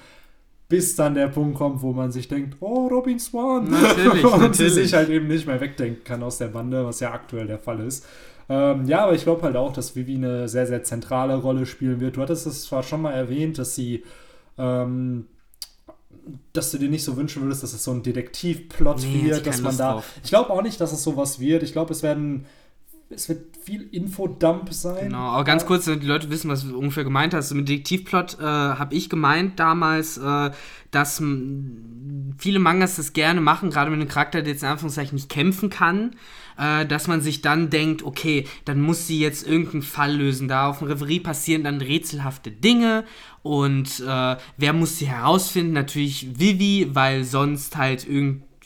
bis 0.68 0.96
dann 0.96 1.14
der 1.14 1.28
Punkt 1.28 1.58
kommt, 1.58 1.82
wo 1.82 1.94
man 1.94 2.12
sich 2.12 2.28
denkt, 2.28 2.58
oh, 2.60 2.88
Robin 2.88 3.20
Swan. 3.20 3.70
Natürlich, 3.70 4.24
und 4.26 4.32
sie 4.34 4.40
natürlich. 4.40 4.74
sich 4.74 4.94
halt 4.94 5.10
eben 5.10 5.28
nicht 5.28 5.48
mehr 5.48 5.62
wegdenken 5.62 6.04
kann 6.04 6.24
aus 6.24 6.38
der 6.38 6.48
Bande, 6.48 6.86
was 6.86 7.00
ja 7.00 7.12
aktuell 7.12 7.48
der 7.48 7.60
Fall 7.60 7.80
ist. 7.80 8.06
Ähm, 8.50 8.86
ja, 8.86 9.04
aber 9.04 9.14
ich 9.14 9.24
glaube 9.24 9.44
halt 9.44 9.56
auch, 9.56 9.72
dass 9.72 9.96
Vivi 9.96 10.16
eine 10.16 10.50
sehr, 10.50 10.68
sehr 10.68 10.84
zentrale 10.84 11.36
Rolle 11.36 11.66
spielen 11.66 12.00
wird. 12.00 12.18
Du 12.18 12.22
hattest 12.22 12.46
es 12.46 12.64
zwar 12.64 12.84
schon 12.84 13.02
mal 13.02 13.14
erwähnt, 13.14 13.58
dass 13.58 13.76
sie 13.76 14.04
ähm, 14.58 15.28
dass 16.54 16.72
du 16.72 16.78
dir 16.78 16.90
nicht 16.90 17.04
so 17.04 17.18
wünschen 17.18 17.42
würdest, 17.44 17.64
dass 17.64 17.74
es 17.74 17.84
so 17.84 17.92
ein 17.92 18.04
Detektivplot 18.04 19.02
Nee, 19.02 19.26
wird, 19.26 19.46
dass 19.46 19.58
man 19.58 19.66
Lust 19.72 19.80
da. 19.80 19.92
drauf. 19.94 20.06
Ich 20.24 20.30
glaube 20.30 20.50
auch 20.52 20.62
nicht, 20.62 20.80
dass 20.80 20.92
es 20.94 21.04
sowas 21.04 21.40
wird. 21.40 21.64
Ich 21.64 21.72
glaube, 21.74 21.92
es 21.94 22.04
werden. 22.04 22.46
Es 23.10 23.30
wird 23.30 23.58
viel 23.64 23.88
Infodump 23.92 24.74
sein. 24.74 25.10
Genau, 25.10 25.20
aber 25.34 25.44
ganz 25.44 25.66
kurz, 25.68 25.86
damit 25.86 26.02
die 26.02 26.08
Leute 26.08 26.32
wissen, 26.32 26.50
was 26.50 26.64
du 26.68 26.76
ungefähr 26.76 27.04
gemeint 27.04 27.34
hast. 27.36 27.54
Mit 27.54 27.70
Detektivplot 27.70 28.40
äh, 28.40 28.44
habe 28.44 28.96
ich 28.96 29.08
gemeint 29.10 29.60
damals, 29.60 30.18
äh, 30.18 30.50
dass 30.90 31.22
viele 32.38 32.60
Mangas 32.60 32.96
das 32.98 33.14
gerne 33.14 33.42
machen, 33.42 33.70
gerade 33.70 33.90
mit 33.92 34.00
einem 34.00 34.10
Charakter, 34.10 34.42
der 34.42 34.54
jetzt 34.54 34.64
in 34.64 34.70
Anführungszeichen 34.70 35.16
nicht 35.16 35.30
kämpfen 35.30 35.70
kann, 35.70 36.16
äh, 36.58 36.86
dass 36.86 37.08
man 37.08 37.22
sich 37.22 37.42
dann 37.42 37.70
denkt, 37.70 38.04
okay, 38.04 38.46
dann 38.66 38.82
muss 38.82 39.08
sie 39.08 39.20
jetzt 39.20 39.48
irgendeinen 39.48 39.82
Fall 39.82 40.16
lösen. 40.16 40.48
Da 40.48 40.68
auf 40.68 40.80
dem 40.80 40.88
Reverie 40.88 41.20
passieren 41.20 41.64
dann 41.64 41.82
rätselhafte 41.82 42.52
Dinge 42.52 43.04
und 43.42 44.00
äh, 44.08 44.36
wer 44.58 44.74
muss 44.74 44.98
sie 45.00 45.08
herausfinden? 45.08 45.74
Natürlich 45.74 46.40
Vivi, 46.40 46.90
weil 46.94 47.24
sonst 47.24 47.76
halt 47.78 48.08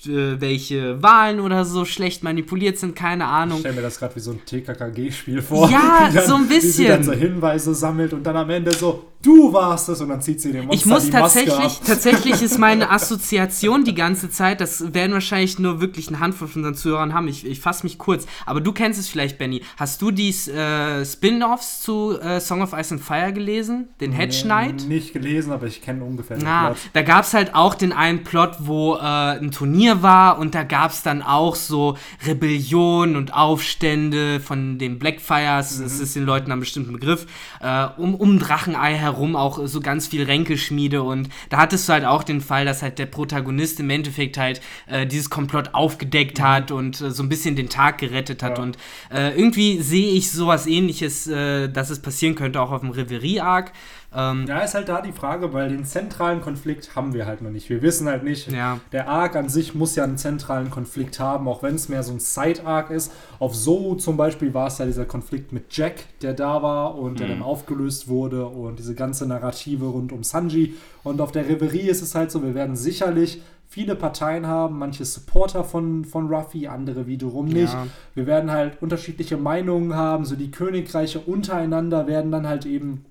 irgendwelche 0.05 1.01
Wahlen 1.01 1.39
oder 1.39 1.65
so 1.65 1.85
schlecht 1.85 2.23
manipuliert 2.23 2.77
sind, 2.77 2.95
keine 2.95 3.23
Ich 3.23 3.29
Ahnung. 3.29 3.59
stelle 3.59 3.75
mir 3.75 3.81
das 3.81 3.99
gerade 3.99 4.15
wie 4.15 4.19
so 4.19 4.31
ein 4.31 4.41
TKKG-Spiel 4.45 5.41
vor. 5.41 5.69
Ja, 5.69 6.09
dann, 6.13 6.25
so 6.27 6.35
ein 6.35 6.49
Wie 6.49 6.59
sie 6.59 6.85
dann 6.87 6.99
bisschen. 6.99 7.13
so 7.15 7.19
Hinweise 7.19 7.73
sammelt 7.73 8.13
und 8.13 8.23
dann 8.23 8.35
am 8.37 8.49
Ende 8.49 8.73
so, 8.73 9.05
du 9.23 9.51
warst 9.51 9.89
es 9.89 9.99
und 10.01 10.09
dann 10.09 10.21
zieht 10.21 10.39
sie 10.39 10.51
dem 10.51 10.65
Monster 10.67 10.75
Ich 10.79 10.85
muss 10.85 11.05
die 11.05 11.11
Maske 11.11 11.39
tatsächlich, 11.45 11.77
ab. 11.77 11.81
tatsächlich 11.85 12.41
ist 12.41 12.57
meine 12.59 12.89
Assoziation 12.91 13.83
die 13.83 13.95
ganze 13.95 14.29
Zeit, 14.29 14.61
das 14.61 14.93
werden 14.93 15.11
wahrscheinlich 15.13 15.59
nur 15.59 15.81
wirklich 15.81 16.07
eine 16.07 16.19
Handvoll 16.19 16.47
von 16.47 16.61
unseren 16.61 16.75
Zuhörern 16.75 17.13
haben. 17.13 17.27
Ich, 17.27 17.45
ich 17.45 17.59
fasse 17.59 17.83
mich 17.85 17.97
kurz. 17.97 18.25
Aber 18.45 18.61
du 18.61 18.71
kennst 18.71 18.99
es 18.99 19.09
vielleicht, 19.09 19.37
Benny. 19.37 19.63
Hast 19.77 20.01
du 20.01 20.11
die 20.11 20.29
äh, 20.29 21.03
Spin-Offs 21.03 21.81
zu 21.81 22.19
äh, 22.19 22.39
Song 22.39 22.61
of 22.61 22.73
Ice 22.73 22.93
and 22.93 23.03
Fire 23.03 23.33
gelesen? 23.33 23.89
Den 23.99 24.11
Hedge 24.13 24.43
Knight? 24.43 24.87
Nicht 24.87 25.11
gelesen, 25.13 25.51
aber 25.51 25.67
ich 25.67 25.81
kenne 25.81 26.03
ungefähr 26.05 26.37
den 26.37 26.45
Na, 26.45 26.67
Plot. 26.67 26.77
da 26.93 27.01
gab 27.01 27.25
es 27.25 27.33
halt 27.33 27.53
auch 27.55 27.75
den 27.75 27.91
einen 27.91 28.23
Plot, 28.23 28.57
wo 28.59 28.95
äh, 28.95 28.99
ein 28.99 29.51
Turnier 29.51 30.01
war 30.01 30.37
und 30.39 30.55
da 30.55 30.63
gab 30.63 30.91
es 30.91 31.03
dann 31.03 31.21
auch 31.21 31.55
so 31.55 31.97
Rebellion 32.25 33.15
und 33.15 33.33
Aufstände 33.33 34.39
von 34.39 34.77
den 34.77 34.99
Blackfires, 34.99 35.81
das 35.81 35.99
ist 35.99 36.15
den 36.15 36.23
Leuten 36.23 36.51
ein 36.51 36.59
bestimmter 36.59 36.91
Begriff, 36.93 37.25
äh, 37.59 37.87
um, 37.97 38.15
um 38.15 38.39
Drachenei 38.39 38.95
herum 38.95 39.06
auch 39.35 39.59
so 39.65 39.79
ganz 39.79 40.07
viel 40.07 40.23
Ränkeschmiede 40.23 41.03
und 41.03 41.29
da 41.49 41.57
hattest 41.57 41.87
du 41.87 41.93
halt 41.93 42.05
auch 42.05 42.23
den 42.23 42.41
Fall, 42.41 42.65
dass 42.65 42.81
halt 42.81 42.99
der 42.99 43.05
Protagonist 43.05 43.79
im 43.79 43.89
Endeffekt 43.89 44.37
halt 44.37 44.61
äh, 44.87 45.05
dieses 45.05 45.29
Komplott 45.29 45.73
aufgedeckt 45.73 46.39
hat 46.41 46.71
und 46.71 46.99
äh, 47.01 47.11
so 47.11 47.23
ein 47.23 47.29
bisschen 47.29 47.55
den 47.55 47.69
Tag 47.69 47.97
gerettet 47.99 48.43
hat 48.43 48.57
Ja. 48.57 48.63
und 48.63 48.77
äh, 49.13 49.35
irgendwie 49.37 49.81
sehe 49.81 50.11
ich 50.11 50.31
sowas 50.31 50.67
ähnliches, 50.67 51.27
äh, 51.27 51.67
dass 51.69 51.89
es 51.89 52.01
passieren 52.01 52.35
könnte 52.35 52.61
auch 52.61 52.71
auf 52.71 52.81
dem 52.81 52.91
Reverie-Arc. 52.91 53.71
Ähm, 54.15 54.45
Ja, 54.47 54.59
ist 54.59 54.73
halt 54.73 54.87
da 54.89 55.01
die 55.01 55.11
Frage, 55.11 55.51
weil 55.53 55.69
den 55.69 55.83
zentralen 55.83 56.41
Konflikt 56.41 56.95
haben 56.95 57.13
wir 57.13 57.25
halt 57.25 57.41
noch 57.41 57.49
nicht. 57.51 57.69
Wir 57.69 57.81
wissen 57.81 58.07
halt 58.07 58.23
nicht, 58.23 58.49
Ja. 58.51 58.79
der 58.91 59.09
Arc 59.09 59.35
an 59.35 59.49
sich 59.49 59.75
muss 59.75 59.95
ja 59.95 60.05
einen 60.05 60.17
zentralen 60.17 60.69
Konflikt 60.71 61.19
haben, 61.19 61.47
auch 61.47 61.61
wenn 61.61 61.75
es 61.75 61.89
mehr 61.89 62.03
so 62.03 62.13
ein 62.13 62.19
Side-Arc 62.19 62.89
ist. 62.89 63.11
Auf 63.39 63.53
Zoe 63.53 63.97
zum 63.97 64.15
Beispiel 64.15 64.53
war 64.53 64.67
es 64.67 64.77
ja 64.77 64.85
dieser 64.85 65.05
Konflikt 65.05 65.51
mit 65.51 65.65
Jack, 65.75 66.05
der 66.21 66.33
da 66.33 66.63
war 66.63 66.97
und 66.97 67.19
der 67.19 67.27
dann 67.27 67.41
aufgelöst 67.41 68.07
wurde 68.07 68.45
und 68.45 68.79
diese 68.79 68.95
ganze 68.95 69.27
Narrative 69.27 69.85
rund 69.85 70.11
um 70.13 70.23
Sanji. 70.23 70.75
Und 71.03 71.19
auf 71.21 71.31
der 71.31 71.47
Reverie 71.47 71.89
ist 71.89 72.01
es 72.01 72.15
halt 72.15 72.31
so, 72.31 72.41
wir 72.43 72.55
werden 72.55 72.75
sicherlich 72.75 73.41
viele 73.69 73.95
Parteien 73.95 74.47
haben, 74.47 74.79
manche 74.79 75.03
Supporter 75.03 75.65
von, 75.65 76.05
von 76.05 76.33
Ruffy, 76.33 76.67
andere 76.67 77.05
wiederum 77.07 77.47
nicht. 77.47 77.73
Ja. 77.73 77.85
Wir 78.15 78.25
werden 78.25 78.49
halt 78.49 78.81
unterschiedliche 78.81 79.35
Meinungen 79.35 79.93
haben, 79.95 80.23
so 80.23 80.37
die 80.37 80.49
Königreiche 80.51 81.19
untereinander 81.19 82.07
werden 82.07 82.31
dann 82.31 82.47
halt 82.47 82.65
eben, 82.65 83.03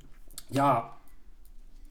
ja, 0.51 0.91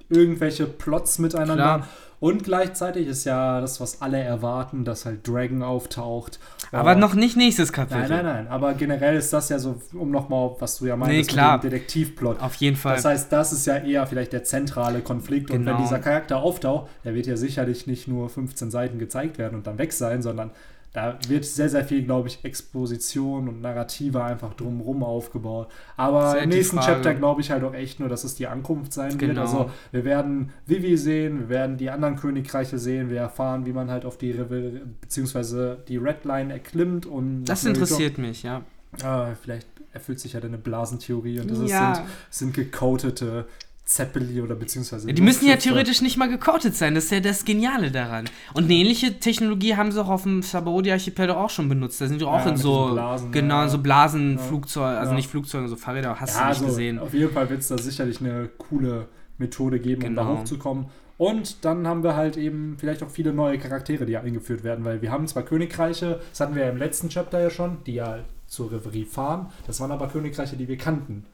irgendwelche 0.10 0.66
Plots 0.66 1.20
miteinander. 1.20 1.56
Klar. 1.56 1.88
Und 2.22 2.44
gleichzeitig 2.44 3.08
ist 3.08 3.26
ja 3.26 3.60
das, 3.60 3.82
was 3.82 4.02
alle 4.02 4.20
erwarten, 4.20 4.86
dass 4.86 5.06
halt 5.06 5.28
Dragon 5.28 5.62
auftaucht. 5.62 6.40
Aber 6.72 6.94
Und- 6.94 7.00
noch 7.00 7.14
nicht 7.14 7.36
nächstes 7.36 7.74
Kapitel. 7.74 8.00
Nein, 8.02 8.10
nein, 8.10 8.26
nein. 8.26 8.48
Aber 8.48 8.74
generell 8.74 9.18
ist 9.18 9.34
das 9.34 9.50
ja 9.50 9.60
so, 9.60 9.80
um 9.94 10.12
nochmal, 10.12 10.52
was 10.60 10.78
du 10.78 10.86
ja 10.86 10.96
meinst, 10.96 11.12
Nee, 11.14 11.24
klar. 11.24 11.56
mit 11.58 11.64
dem 11.66 11.72
Detektivplot. 11.72 12.40
Auf 12.40 12.56
jeden 12.56 12.78
Fall. 12.78 12.96
Das 12.96 13.06
heißt, 13.06 13.32
das 13.32 13.52
ist 13.52 13.66
ja 13.68 13.78
eher 13.78 14.08
vielleicht 14.08 14.32
der 14.34 14.44
zentrale 14.44 15.02
Konflikt. 15.02 15.52
Und 15.52 15.60
Genau. 15.66 15.74
wenn 15.78 15.84
dieser 15.84 16.00
Charakter 16.00 16.38
auftaucht, 16.38 16.90
der 17.04 17.14
wird 17.16 17.28
ja 17.28 17.36
sicherlich 17.36 17.86
nicht 17.86 18.08
nur 18.08 18.30
15 18.30 18.72
Seiten 18.72 18.98
gezeigt 18.98 19.38
werden 19.38 19.56
und 19.56 19.68
dann 19.68 19.78
weg 19.78 19.92
sein, 19.92 20.22
sondern 20.22 20.52
da 20.96 21.20
wird 21.28 21.44
sehr, 21.44 21.68
sehr 21.68 21.84
viel, 21.84 22.04
glaube 22.04 22.30
ich, 22.30 22.40
Exposition 22.46 23.50
und 23.50 23.60
Narrative 23.62 24.24
einfach 24.24 24.54
drumherum 24.54 25.04
aufgebaut. 25.04 25.68
Aber 25.98 26.32
Sehr 26.32 26.44
im 26.44 26.50
nächsten. 26.50 26.80
Chapter 26.80 27.14
glaube 27.14 27.42
ich 27.42 27.52
halt 27.52 27.66
auch 27.66 27.74
echt 27.74 28.00
nur, 28.00 28.08
dass 28.08 28.24
es 28.24 28.36
die 28.36 28.48
Ankunft 28.48 28.94
sein 28.94 29.12
wird. 29.12 29.20
Genau. 29.32 29.42
Also 29.42 29.70
wir 29.92 30.06
werden 30.06 30.54
Vivi 30.66 30.96
sehen, 30.98 31.42
wir 31.42 31.50
werden 31.50 31.75
die 31.75 31.90
anderen 31.90 32.16
Königreiche 32.16 32.80
sehen, 32.80 33.10
wir 33.10 33.20
erfahren, 33.20 33.66
wie 33.66 33.74
man 33.74 33.92
halt 33.92 34.06
auf 34.06 34.18
die 34.18 34.32
Revel 34.32 34.88
beziehungsweise 35.02 35.84
die 35.90 35.98
Redline 35.98 36.54
erklimmt 36.54 37.06
und 37.06 37.44
das 37.44 37.66
interessiert 37.66 38.18
mich, 38.18 38.44
ja. 38.44 38.62
Ah, 39.04 39.34
vielleicht 39.42 39.68
erfüllt 39.92 40.22
sich 40.22 40.32
ja 40.34 40.40
deine 40.40 40.58
Blasentheorie 40.58 41.42
und 41.42 41.52
das 41.52 41.60
Ja. 41.70 41.96
sind, 41.96 42.06
sind 42.30 42.54
gecodete 42.54 43.48
Zeppeli 43.86 44.42
oder 44.42 44.56
beziehungsweise. 44.56 45.08
Ja, 45.08 45.13
die 45.13 45.22
müssen 45.22 45.48
ja 45.48 45.58
theoretisch 45.58 46.01
nicht 46.01 46.18
mal 46.18 46.27
gecoated 46.27 46.75
sein, 46.75 46.96
das 46.96 47.06
ist 47.06 47.12
ja 47.12 47.20
das 47.20 47.46
Geniale 47.46 47.92
daran. 47.92 48.25
Und 48.56 48.63
eine 48.65 48.74
ähnliche 48.74 49.20
Technologie 49.20 49.75
haben 49.75 49.92
sie 49.92 50.01
auch 50.04 50.10
auf 50.10 50.24
dem 50.24 50.42
Sabaody-Archipel 50.42 51.30
auch 51.30 51.50
schon 51.51 51.70
benutzt. 51.70 52.01
Da 52.01 52.08
sind 52.08 52.20
die 52.20 52.25
auch 52.25 52.44
Ja, 52.44 52.50
in 52.50 52.58
so, 52.58 52.89
Blasen, 52.94 53.32
genau, 53.32 53.62
ja. 53.62 53.70
so 53.70 53.77
Blasenflugzeuge, 53.77 54.98
also 54.98 55.13
nicht 55.13 55.30
Flugzeuge, 55.30 55.68
so 55.68 55.75
Fahrräder, 55.75 56.20
hast 56.20 56.36
du 56.36 56.39
nicht 56.39 56.48
also 56.48 56.65
gesehen. 56.65 57.00
auf 57.00 57.13
jeden 57.13 57.32
Fall 57.32 57.50
wird 57.50 57.60
es 57.62 57.68
da 57.68 57.77
sicherlich 57.77 58.20
eine 58.22 58.50
coole 58.58 59.08
Methode 59.38 59.80
geben, 59.80 60.04
um 60.04 60.15
da 60.15 60.24
Genau. 60.24 60.39
hochzukommen. 60.39 60.86
Und 61.18 61.63
dann 61.63 61.88
haben 61.88 62.04
wir 62.04 62.15
halt 62.15 62.36
eben 62.38 62.75
vielleicht 62.77 63.01
auch 63.04 63.10
viele 63.10 63.32
neue 63.34 63.58
Charaktere, 63.58 64.06
die 64.06 64.18
eingeführt 64.18 64.63
werden, 64.63 64.84
weil 64.84 65.01
wir 65.01 65.12
haben 65.12 65.27
zwar 65.27 65.44
Königreiche, 65.44 66.20
das 66.32 66.39
hatten 66.42 66.56
wir 66.56 66.63
ja 66.65 66.70
im 66.72 66.77
letzten 66.77 67.08
Chapter 67.10 67.39
ja 67.39 67.50
schon, 67.50 67.77
die 67.86 67.94
ja 67.94 68.20
zur 68.48 68.72
Reverie 68.72 69.06
fahren, 69.06 69.48
das 69.65 69.80
waren 69.80 69.92
aber 69.92 70.08
Königreiche, 70.10 70.58
die 70.58 70.68
wir 70.68 70.77
kannten. 70.77 71.25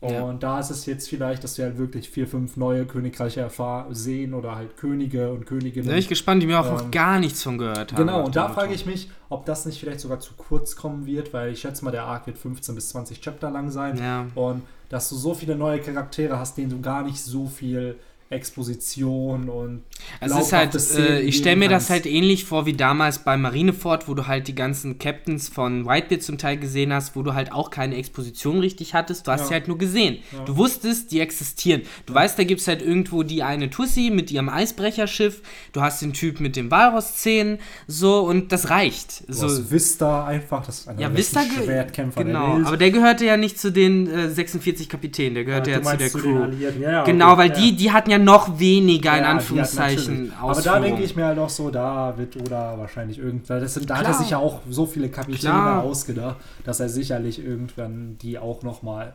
Und 0.00 0.12
Ja. 0.12 0.32
da 0.32 0.60
ist 0.60 0.70
es 0.70 0.86
jetzt 0.86 1.08
vielleicht, 1.10 1.44
dass 1.44 1.58
wir 1.58 1.66
halt 1.66 1.76
wirklich 1.76 2.08
vier, 2.08 2.26
fünf 2.26 2.56
neue 2.56 2.86
Königreiche 2.86 3.40
erfahr 3.40 3.86
sehen 3.90 4.32
oder 4.32 4.54
halt 4.56 4.76
Könige 4.78 5.30
und 5.30 5.44
Königinnen. 5.44 5.86
Da 5.86 5.92
bin 5.92 5.98
ich 5.98 6.08
gespannt, 6.08 6.42
die 6.42 6.46
mir 6.46 6.58
auch 6.58 6.64
noch 6.70 6.84
Ähm, 6.84 6.90
gar 6.90 7.18
nichts 7.20 7.42
von 7.42 7.58
gehört 7.58 7.92
haben. 7.92 8.06
Genau, 8.06 8.24
und 8.24 8.34
da 8.34 8.48
frage 8.48 8.72
ich 8.72 8.86
mich, 8.86 9.10
ob 9.28 9.44
das 9.44 9.66
nicht 9.66 9.78
vielleicht 9.78 10.00
sogar 10.00 10.18
zu 10.18 10.32
kurz 10.38 10.74
kommen 10.74 11.04
wird, 11.04 11.34
weil 11.34 11.52
ich 11.52 11.60
schätze 11.60 11.84
mal, 11.84 11.90
der 11.90 12.04
Arc 12.04 12.26
wird 12.26 12.38
15 12.38 12.74
bis 12.74 12.88
20 12.88 13.20
Chapter 13.20 13.50
lang 13.50 13.70
sein. 13.70 13.98
Ja. 13.98 14.26
Und 14.34 14.62
dass 14.88 15.10
du 15.10 15.16
so 15.16 15.34
viele 15.34 15.54
neue 15.54 15.80
Charaktere 15.80 16.38
hast, 16.38 16.56
denen 16.56 16.70
du 16.70 16.80
gar 16.80 17.02
nicht 17.02 17.20
so 17.22 17.46
viel 17.46 17.96
Exposition 18.30 19.48
und 19.48 19.82
Also 20.20 20.36
es 20.38 20.46
ist 20.46 20.52
halt, 20.52 20.74
äh, 20.98 21.20
ich 21.20 21.36
stelle 21.36 21.56
mir 21.56 21.68
das 21.68 21.90
halt 21.90 22.06
ähnlich 22.06 22.44
vor 22.44 22.64
wie 22.64 22.74
damals 22.74 23.18
bei 23.24 23.36
Marineford, 23.36 24.08
wo 24.08 24.14
du 24.14 24.28
halt 24.28 24.46
die 24.46 24.54
ganzen 24.54 24.98
Captains 24.98 25.48
von 25.48 25.84
Whitebeard 25.84 26.22
zum 26.22 26.38
Teil 26.38 26.56
gesehen 26.56 26.92
hast, 26.92 27.16
wo 27.16 27.22
du 27.22 27.34
halt 27.34 27.52
auch 27.52 27.70
keine 27.70 27.96
Exposition 27.96 28.60
richtig 28.60 28.94
hattest. 28.94 29.26
Du 29.26 29.32
hast 29.32 29.40
Ja. 29.42 29.46
sie 29.48 29.54
halt 29.54 29.66
nur 29.68 29.78
gesehen. 29.78 30.18
Ja. 30.32 30.44
Du 30.44 30.56
wusstest, 30.56 31.10
die 31.10 31.18
existieren. 31.18 31.82
Du 32.06 32.14
weißt, 32.14 32.38
da 32.38 32.44
gibt 32.44 32.60
es 32.60 32.68
halt 32.68 32.82
irgendwo 32.82 33.24
die 33.24 33.42
eine 33.42 33.68
Tussi 33.68 34.10
mit 34.14 34.30
ihrem 34.30 34.48
Eisbrecherschiff. 34.48 35.42
Du 35.72 35.80
hast 35.80 36.00
den 36.00 36.12
Typ 36.12 36.38
mit 36.38 36.54
den 36.54 36.70
Walrosszähnen. 36.70 37.58
So, 37.88 38.20
und 38.20 38.52
das 38.52 38.70
reicht. 38.70 39.28
Du 39.28 39.32
So, 39.32 39.46
hast 39.46 39.72
Vista 39.72 40.24
einfach, 40.26 40.64
das 40.64 40.80
ist 40.80 40.88
einer 40.88 41.00
ja, 41.00 41.16
Vista, 41.16 41.40
Schwertkämpfer 41.42 42.22
genau. 42.22 42.60
Aber 42.64 42.76
der 42.76 42.92
gehörte 42.92 43.24
ja 43.24 43.36
nicht 43.36 43.58
zu 43.58 43.72
den 43.72 44.06
äh, 44.08 44.30
46 44.30 44.88
Kapitänen, 44.88 45.34
der 45.34 45.44
gehörte 45.44 45.70
Ja, 45.72 45.78
ja, 45.78 45.82
zu 45.82 45.96
der 45.96 46.08
den 46.10 46.20
Crew. 46.20 46.46
Ja, 46.60 46.70
ja, 46.90 47.04
Genau, 47.04 47.36
weil 47.36 47.48
ja. 47.50 47.56
die, 47.56 47.74
die 47.74 47.90
hatten 47.90 48.10
ja 48.10 48.19
noch 48.24 48.58
weniger, 48.58 49.16
in 49.16 49.24
Ja, 49.24 49.30
Anführungszeichen. 49.30 50.32
Aber 50.40 50.60
da 50.60 50.78
denke 50.80 51.02
ich 51.02 51.16
mir 51.16 51.26
halt 51.26 51.38
auch 51.38 51.48
so, 51.48 51.70
da 51.70 52.14
wird 52.16 52.36
Oda 52.36 52.76
wahrscheinlich 52.78 53.18
irgendwann, 53.18 53.60
das 53.60 53.74
sind, 53.74 53.88
da 53.90 53.96
hat 53.96 54.02
er 54.04 54.10
Klar. 54.10 54.18
sich 54.22 54.30
ja 54.30 54.38
auch 54.38 54.60
so 54.70 54.86
viele 54.86 55.08
Kapitäne 55.08 55.52
Klar. 55.52 55.82
ausgedacht, 55.82 56.36
dass 56.64 56.80
er 56.80 56.88
sicherlich 56.88 57.44
irgendwann 57.44 58.16
die 58.18 58.38
auch 58.38 58.62
nochmal 58.62 59.14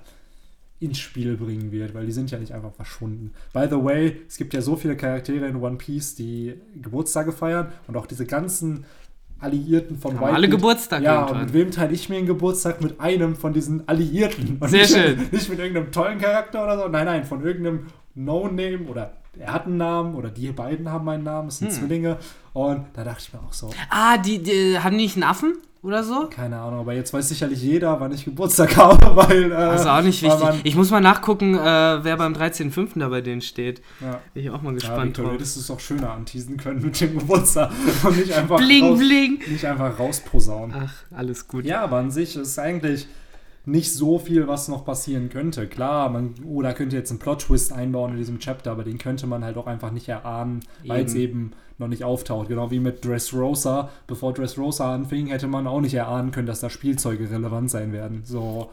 ins 0.80 1.00
Spiel 1.00 1.38
bringen 1.38 1.72
wird, 1.72 1.94
weil 1.94 2.06
die 2.06 2.12
sind 2.12 2.32
ja 2.32 2.38
nicht 2.38 2.52
einfach 2.54 2.74
verschwunden. 2.74 3.32
By 3.54 3.68
the 3.70 3.82
way, 3.82 4.22
es 4.28 4.38
gibt 4.38 4.54
ja 4.54 4.62
so 4.62 4.76
viele 4.76 4.98
Charaktere 4.98 5.48
in 5.48 5.56
One 5.56 5.78
Piece, 5.78 6.16
die 6.16 6.56
Geburtstage 6.82 7.32
feiern 7.32 7.70
und 7.88 7.96
auch 7.96 8.06
diese 8.06 8.26
ganzen 8.26 8.84
Alliierten 9.40 9.98
von 9.98 10.14
Whitebeard. 10.14 10.34
alle 10.36 10.50
Geburtstag 10.50 11.02
Ja, 11.04 11.16
irgendwann. 11.22 11.38
und 11.40 11.46
mit 11.48 11.54
wem 11.54 11.72
teile 11.72 11.94
ich 11.94 12.10
mir 12.10 12.18
einen 12.18 12.28
Geburtstag? 12.28 12.82
Mit 12.82 13.00
einem 13.00 13.36
von 13.36 13.54
diesen 13.54 13.88
Alliierten. 13.88 14.58
Und 14.60 14.70
Sehr 14.70 14.82
nicht, 14.82 14.94
schön. 14.94 15.20
Nicht 15.32 15.50
mit 15.50 15.60
irgendeinem 15.60 15.92
tollen 15.92 16.20
Charakter 16.20 16.64
oder 16.64 16.78
so. 16.78 16.88
Nein, 16.88 17.06
nein, 17.06 17.24
von 17.26 17.44
irgendeinem 17.44 17.88
No-Name 18.16 18.80
oder 18.90 19.14
er 19.38 19.52
hat 19.54 19.66
einen 19.66 19.78
Namen 19.78 20.16
oder 20.16 20.30
die 20.30 20.52
beiden 20.52 20.90
haben 20.90 21.08
einen 21.10 21.24
Namen, 21.24 21.50
es 21.50 21.58
sind 21.60 21.70
Hm. 21.72 21.76
Zwillinge. 21.78 22.18
Und 22.54 22.86
da 22.94 23.04
dachte 23.04 23.24
ich 23.28 23.34
mir 23.34 23.40
auch 23.42 23.52
so, 23.54 23.70
Ah, 23.90 24.18
die, 24.18 24.42
die 24.42 24.80
haben 24.80 24.98
die 24.98 25.04
nicht 25.04 25.16
einen 25.18 25.24
Affen 25.24 25.56
oder 25.84 26.04
so? 26.06 26.28
keine 26.28 26.58
Ahnung, 26.60 26.80
aber 26.80 26.94
jetzt 26.94 27.14
weiß 27.14 27.28
sicherlich 27.30 27.62
jeder, 27.62 28.00
wann 28.00 28.14
ich 28.14 28.24
Geburtstag 28.24 28.78
habe, 28.78 29.14
weil. 29.16 29.44
Äh, 29.46 29.50
Das 29.50 29.82
ist 29.82 29.88
auch 29.88 30.02
nicht 30.02 30.24
wichtig. 30.24 30.62
Ich 30.64 30.76
muss 30.78 30.90
mal 30.90 31.02
nachgucken, 31.02 31.54
äh, 31.56 31.60
wer 32.04 32.16
beim 32.16 32.34
13.05. 32.34 32.98
da 33.00 33.10
bei 33.10 33.20
denen 33.20 33.42
steht. 33.42 33.82
ja. 34.00 34.22
Bin 34.34 34.44
ich 34.46 34.50
auch 34.50 34.62
mal 34.62 34.70
Ja, 34.70 34.76
gespannt 34.76 35.08
Victor, 35.18 35.26
du 35.26 35.32
hättest 35.34 35.58
es 35.58 35.68
doch 35.68 35.80
schöner 35.82 36.12
anteasen 36.12 36.56
können 36.56 36.82
mit 36.82 37.00
dem 37.02 37.20
Geburtstag 37.20 37.72
und 38.04 38.18
nicht 38.18 38.32
einfach, 38.32 38.58
Bling, 38.58 38.86
raus, 38.86 39.00
bling. 39.00 39.40
Nicht 39.50 39.66
einfach 39.66 40.00
rausposaunen. 40.00 40.76
Ach, 40.88 40.94
alles 41.16 41.46
gut. 41.48 41.66
Ja, 41.66 41.82
aber 41.84 41.98
an 41.98 42.10
sich 42.10 42.38
ist 42.38 42.58
eigentlich 42.58 43.08
nicht 43.66 43.94
so 43.94 44.20
viel, 44.20 44.48
was 44.48 44.68
noch 44.68 44.86
passieren 44.86 45.30
könnte. 45.30 45.68
Klar, 45.68 46.10
man, 46.10 46.36
oder 46.46 46.74
könnte 46.74 46.96
jetzt 46.96 47.10
einen 47.10 47.20
Plot-Twist 47.20 47.74
einbauen 47.74 48.12
in 48.12 48.18
diesem 48.18 48.40
Chapter, 48.40 48.72
aber 48.72 48.84
den 48.84 48.98
könnte 48.98 49.28
man 49.28 49.44
halt 49.44 49.58
auch 49.58 49.68
einfach 49.68 49.92
nicht 49.92 50.08
erahnen, 50.08 50.60
weil 50.86 51.06
es 51.06 51.14
eben 51.16 51.52
noch 51.78 51.88
nicht 51.88 52.04
auftaucht. 52.06 52.48
Genau 52.48 52.72
wie 52.72 52.80
mit 52.80 53.04
Dressrosa. 53.04 53.90
Bevor 54.08 54.34
Dressrosa 54.34 54.94
anfing, 54.96 55.28
hätte 55.28 55.48
man 55.48 55.68
auch 55.68 55.82
nicht 55.82 55.94
erahnen 55.94 56.32
können, 56.32 56.48
dass 56.48 56.62
da 56.62 56.70
Spielzeuge 56.70 57.30
relevant 57.30 57.70
sein 57.70 57.92
werden. 57.92 58.22
So, 58.24 58.70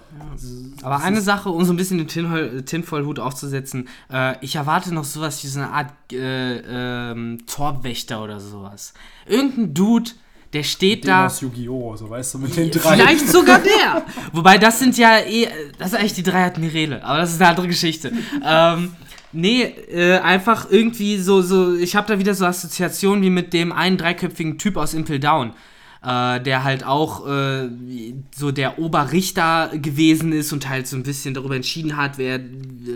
Aber 0.83 0.95
das 0.97 1.03
eine 1.03 1.21
Sache, 1.21 1.49
um 1.49 1.65
so 1.65 1.73
ein 1.73 1.77
bisschen 1.77 1.99
den 1.99 2.07
Tinfoil- 2.07 2.63
Tinfoil-Hut 2.63 3.19
aufzusetzen, 3.19 3.89
äh, 4.13 4.37
ich 4.41 4.55
erwarte 4.55 4.95
noch 4.95 5.05
sowas 5.05 5.43
wie 5.43 5.49
so 5.49 5.59
eine 5.59 5.71
Art 5.71 5.93
äh, 6.13 7.11
ähm, 7.11 7.39
Torwächter 7.47 8.23
oder 8.23 8.39
sowas. 8.39 8.95
Irgendein 9.27 9.75
Dude, 9.75 10.11
der 10.53 10.63
steht 10.63 11.09
da. 11.09 11.27
aus 11.27 11.41
Yu-Gi-Oh! 11.41 11.97
So, 11.97 12.11
weißt 12.11 12.35
du, 12.35 12.39
mit 12.39 12.57
den 12.57 12.71
drei. 12.71 12.97
Vielleicht 12.97 13.29
sogar 13.29 13.59
der. 13.63 14.05
Wobei 14.33 14.59
das 14.59 14.79
sind 14.79 14.99
ja 14.99 15.19
eh, 15.19 15.49
das 15.79 15.93
ist 15.93 15.99
eigentlich 15.99 16.15
die 16.15 16.23
drei 16.23 16.45
Admirale, 16.45 17.03
aber 17.05 17.19
das 17.19 17.31
ist 17.33 17.41
eine 17.41 17.51
andere 17.51 17.69
Geschichte. 17.69 18.13
ähm, 18.45 18.93
nee, 19.33 19.63
äh, 19.63 20.19
einfach 20.19 20.71
irgendwie 20.71 21.19
so, 21.19 21.41
so 21.43 21.75
ich 21.75 21.97
habe 21.97 22.07
da 22.07 22.19
wieder 22.19 22.35
so 22.35 22.45
Assoziationen 22.45 23.23
wie 23.23 23.31
mit 23.31 23.53
dem 23.53 23.73
einen 23.73 23.97
dreiköpfigen 23.97 24.59
Typ 24.59 24.77
aus 24.77 24.95
Impel 24.95 25.19
Down. 25.19 25.53
Äh, 26.05 26.41
der 26.41 26.65
halt 26.65 26.85
auch 26.85 27.29
äh, 27.29 27.69
so 28.35 28.51
der 28.51 28.81
Oberrichter 28.81 29.71
gewesen 29.73 30.33
ist 30.33 30.53
und 30.53 30.69
halt 30.69 30.89
so 30.89 30.97
ein 30.97 31.05
bisschen 31.05 31.33
darüber 31.33 31.55
entschieden 31.55 31.97
hat, 31.97 32.19
wer 32.19 32.41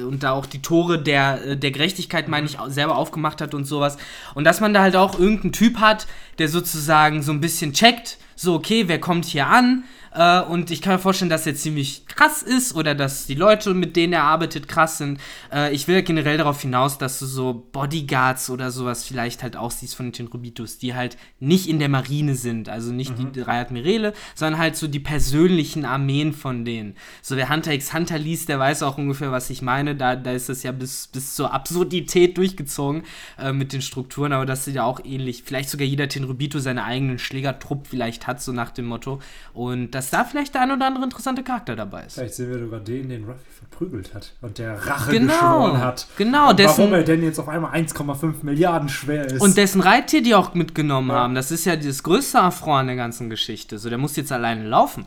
und 0.09 0.25
da 0.25 0.33
auch 0.33 0.45
die 0.45 0.61
Tore 0.61 1.01
der, 1.01 1.55
der 1.55 1.71
Gerechtigkeit, 1.71 2.27
meine 2.27 2.47
ich, 2.47 2.59
selber 2.67 2.97
aufgemacht 2.97 3.41
hat 3.41 3.55
und 3.55 3.65
sowas. 3.65 3.97
Und 4.35 4.43
dass 4.43 4.61
man 4.61 4.75
da 4.75 4.83
halt 4.83 4.97
auch 4.97 5.21
irgendeinen 5.21 5.53
Typ 5.53 5.79
hat, 5.79 6.09
der 6.39 6.49
sozusagen 6.49 7.23
so 7.23 7.31
ein 7.31 7.41
bisschen 7.41 7.73
checkt, 7.73 8.19
so, 8.37 8.55
okay, 8.55 8.85
wer 8.87 9.01
kommt 9.01 9.25
hier 9.25 9.47
an? 9.47 9.85
Äh, 10.17 10.41
und 10.43 10.71
ich 10.71 10.81
kann 10.81 10.95
mir 10.95 10.99
vorstellen, 10.99 11.31
dass 11.31 11.47
er 11.47 11.55
ziemlich 11.55 12.07
krass 12.07 12.43
ist 12.43 12.75
oder 12.75 12.95
dass 12.95 13.27
die 13.27 13.35
Leute, 13.35 13.75
mit 13.75 13.97
denen 13.97 14.15
er 14.15 14.25
arbeitet, 14.25 14.69
krass 14.69 14.99
sind. 14.99 15.21
Äh, 15.53 15.75
ich 15.75 15.89
will 15.89 16.03
generell 16.03 16.39
darauf 16.39 16.63
hinaus, 16.63 16.99
dass 16.99 17.19
du 17.19 17.27
so 17.27 17.67
Bodyguards 17.73 18.49
oder 18.49 18.71
sowas 18.71 19.05
vielleicht 19.05 19.43
halt 19.43 19.57
auch 19.57 19.71
siehst 19.71 19.95
von 19.95 20.07
den 20.07 20.13
Tenryubitos, 20.13 20.79
die 20.79 20.95
halt 20.95 21.19
nicht 21.39 21.69
in 21.69 21.79
der 21.79 21.89
Marine 21.89 22.35
sind, 22.35 22.69
also 22.69 22.93
nicht 22.93 23.19
die 23.19 23.31
drei 23.31 23.61
Admirale, 23.61 24.15
sondern 24.35 24.61
halt 24.61 24.77
so 24.77 24.87
die 24.87 25.01
persönlichen 25.01 25.85
Armeen 25.85 26.33
von 26.33 26.65
denen. 26.65 26.95
So 27.21 27.37
wer 27.37 27.51
Hunter 27.51 27.73
x 27.73 27.93
Hunter 27.93 28.19
liest, 28.19 28.49
der 28.49 28.59
weiß 28.59 28.83
auch 28.83 28.99
ungefähr, 28.99 29.33
was 29.33 29.51
ich 29.51 29.61
meine. 29.61 29.97
Da, 29.97 30.17
da 30.17 30.33
ist 30.33 30.49
das 30.49 30.63
ja 30.63 30.73
bis, 30.73 31.09
bis 31.09 31.35
zur 31.35 31.53
Absurdität 31.53 32.39
durchgezogen 32.39 33.03
äh, 33.39 33.53
mit 33.53 33.73
den 33.73 33.83
Strukturen, 33.83 34.33
aber 34.33 34.47
das 34.47 34.67
ist 34.67 34.75
ja 34.75 34.85
auch 34.85 35.01
ähnlich. 35.05 35.43
Vielleicht 35.45 35.69
sogar 35.69 35.87
jeder 35.87 36.09
Tenryubito 36.09 36.59
seinen 36.59 36.79
eigenen 36.79 37.19
Schlägertrupp 37.19 37.87
vielleicht 37.87 38.26
hat, 38.27 38.41
so 38.43 38.53
nach 38.53 38.71
dem 38.71 38.87
Motto. 38.87 39.21
Und 39.55 39.91
dass 39.93 40.11
da 40.11 40.25
vielleicht 40.25 40.55
der 40.55 40.63
ein 40.63 40.71
oder 40.71 40.87
andere 40.87 41.05
interessante 41.05 41.43
Charakter 41.43 41.77
dabei 41.77 42.05
ist. 42.07 42.15
Vielleicht 42.15 42.35
sehen 42.35 42.51
wir 42.51 42.59
sogar 42.59 42.81
den, 42.81 43.09
den 43.09 43.25
Ruffy 43.25 43.39
verprügelt 43.59 44.15
hat 44.15 44.33
und 44.43 44.59
der 44.59 44.75
Rache 44.87 45.11
Genau, 45.13 45.33
geschworen 45.33 45.79
hat. 45.81 46.07
genau, 46.17 46.51
Und 46.51 46.59
dessen- 46.59 46.79
warum 46.79 46.93
er 46.95 47.03
denn 47.05 47.23
jetzt 47.23 47.39
auf 47.39 47.49
einmal 47.49 47.73
1,5 47.73 48.43
Milliarden 48.43 48.89
schwer 48.89 49.27
ist. 49.27 49.41
Und 49.41 49.57
dessen 49.57 49.81
Reittier 49.81 50.23
die 50.23 50.35
auch 50.35 50.55
mitgenommen 50.55 51.11
Ja. 51.11 51.17
haben, 51.17 51.35
das 51.35 51.51
ist 51.51 51.65
ja 51.65 51.77
das 51.77 52.03
größte 52.03 52.41
Affront 52.41 52.81
an 52.81 52.87
der 52.89 52.97
ganzen 52.97 53.31
Geschichte. 53.31 53.79
So, 53.79 53.89
der 53.89 53.99
muss 53.99 54.17
jetzt 54.17 54.33
alleine 54.33 54.67
laufen. 54.69 55.07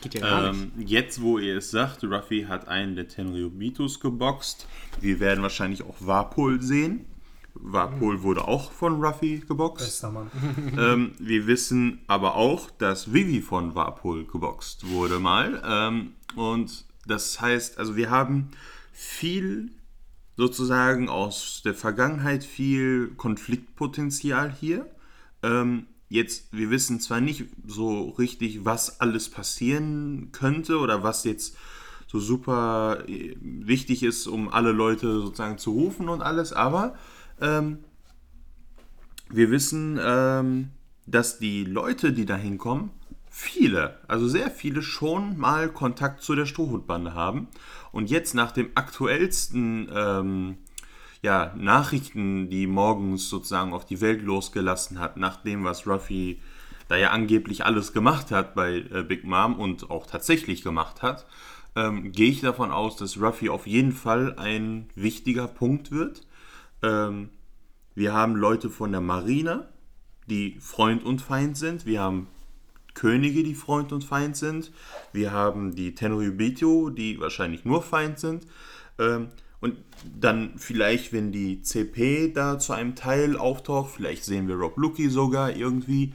Geht 0.00 0.14
ja 0.14 0.20
gar 0.22 0.52
nicht. 0.52 0.62
Ähm, 0.62 0.72
jetzt, 0.86 1.20
wo 1.20 1.38
ihr 1.38 1.58
es 1.58 1.70
sagt, 1.70 2.02
Ruffy 2.02 2.46
hat 2.48 2.66
einen 2.66 2.96
der 2.96 3.08
Tenryubitos 3.08 4.00
geboxt. 4.00 4.66
Wir 5.00 5.20
werden 5.20 5.42
wahrscheinlich 5.42 5.82
auch 5.82 5.96
Warpol 6.00 6.62
sehen. 6.62 7.04
Warpol 7.60 8.22
wurde 8.22 8.46
auch 8.46 8.72
von 8.72 9.02
Ruffy 9.02 9.42
geboxt. 9.46 9.84
Bester 9.84 10.10
Mann. 10.10 10.30
ähm, 10.78 11.12
wir 11.18 11.46
wissen 11.46 12.00
aber 12.06 12.34
auch, 12.34 12.70
dass 12.70 13.12
Vivi 13.12 13.40
von 13.40 13.74
Warpol 13.74 14.26
geboxt 14.26 14.88
wurde 14.88 15.18
mal. 15.18 15.62
Ähm, 15.64 16.12
und 16.34 16.84
das 17.06 17.40
heißt, 17.40 17.78
also 17.78 17.96
wir 17.96 18.10
haben 18.10 18.50
viel 18.92 19.70
sozusagen 20.36 21.08
aus 21.08 21.62
der 21.64 21.74
Vergangenheit, 21.74 22.44
viel 22.44 23.08
Konfliktpotenzial 23.16 24.52
hier. 24.52 24.86
Ähm, 25.42 25.86
jetzt, 26.08 26.52
wir 26.52 26.70
wissen 26.70 27.00
zwar 27.00 27.20
nicht 27.20 27.46
so 27.66 28.10
richtig, 28.10 28.64
was 28.64 29.00
alles 29.00 29.30
passieren 29.30 30.30
könnte 30.32 30.78
oder 30.78 31.02
was 31.02 31.24
jetzt 31.24 31.56
so 32.06 32.20
super 32.20 33.04
äh, 33.08 33.36
wichtig 33.40 34.02
ist, 34.02 34.26
um 34.26 34.48
alle 34.48 34.72
Leute 34.72 35.20
sozusagen 35.20 35.58
zu 35.58 35.72
rufen 35.72 36.08
und 36.08 36.22
alles, 36.22 36.52
aber 36.52 36.94
ähm, 37.40 37.78
wir 39.28 39.50
wissen, 39.50 39.98
ähm, 40.02 40.70
dass 41.06 41.38
die 41.38 41.64
Leute, 41.64 42.12
die 42.12 42.26
da 42.26 42.36
hinkommen, 42.36 42.90
viele, 43.30 43.98
also 44.08 44.28
sehr 44.28 44.50
viele 44.50 44.82
schon 44.82 45.36
mal 45.36 45.68
Kontakt 45.68 46.22
zu 46.22 46.34
der 46.34 46.46
Strohhutbande 46.46 47.14
haben. 47.14 47.48
Und 47.92 48.10
jetzt 48.10 48.34
nach 48.34 48.52
dem 48.52 48.70
aktuellsten 48.74 49.88
ähm, 49.94 50.58
ja, 51.22 51.52
Nachrichten, 51.56 52.48
die 52.48 52.66
morgens 52.66 53.28
sozusagen 53.28 53.72
auf 53.72 53.84
die 53.84 54.00
Welt 54.00 54.22
losgelassen 54.22 54.98
hat, 54.98 55.16
nach 55.16 55.36
dem, 55.36 55.64
was 55.64 55.86
Ruffy 55.86 56.40
da 56.88 56.96
ja 56.96 57.10
angeblich 57.10 57.64
alles 57.64 57.92
gemacht 57.92 58.30
hat 58.30 58.54
bei 58.54 58.76
äh, 58.76 59.02
Big 59.02 59.24
Mom 59.24 59.56
und 59.56 59.90
auch 59.90 60.06
tatsächlich 60.06 60.62
gemacht 60.62 61.02
hat, 61.02 61.26
ähm, 61.74 62.12
gehe 62.12 62.30
ich 62.30 62.40
davon 62.40 62.70
aus, 62.70 62.96
dass 62.96 63.20
Ruffy 63.20 63.48
auf 63.48 63.66
jeden 63.66 63.92
Fall 63.92 64.36
ein 64.38 64.88
wichtiger 64.94 65.48
Punkt 65.48 65.90
wird. 65.90 66.26
Ähm, 66.82 67.30
wir 67.94 68.12
haben 68.12 68.36
Leute 68.36 68.70
von 68.70 68.92
der 68.92 69.00
Marine, 69.00 69.68
die 70.26 70.56
Freund 70.60 71.04
und 71.04 71.22
Feind 71.22 71.56
sind. 71.56 71.86
Wir 71.86 72.00
haben 72.00 72.28
Könige, 72.94 73.42
die 73.42 73.54
Freund 73.54 73.92
und 73.92 74.04
Feind 74.04 74.36
sind. 74.36 74.72
Wir 75.12 75.32
haben 75.32 75.74
die 75.74 75.94
Tenryubito, 75.94 76.90
die 76.90 77.20
wahrscheinlich 77.20 77.64
nur 77.64 77.82
Feind 77.82 78.18
sind. 78.18 78.46
Ähm, 78.98 79.28
und 79.60 79.76
dann 80.18 80.58
vielleicht, 80.58 81.12
wenn 81.12 81.32
die 81.32 81.62
CP 81.62 82.32
da 82.32 82.58
zu 82.58 82.72
einem 82.72 82.94
Teil 82.94 83.36
auftaucht, 83.36 83.94
vielleicht 83.94 84.24
sehen 84.24 84.48
wir 84.48 84.56
Rob 84.56 84.76
Lucky 84.76 85.08
sogar 85.08 85.54
irgendwie, 85.56 86.14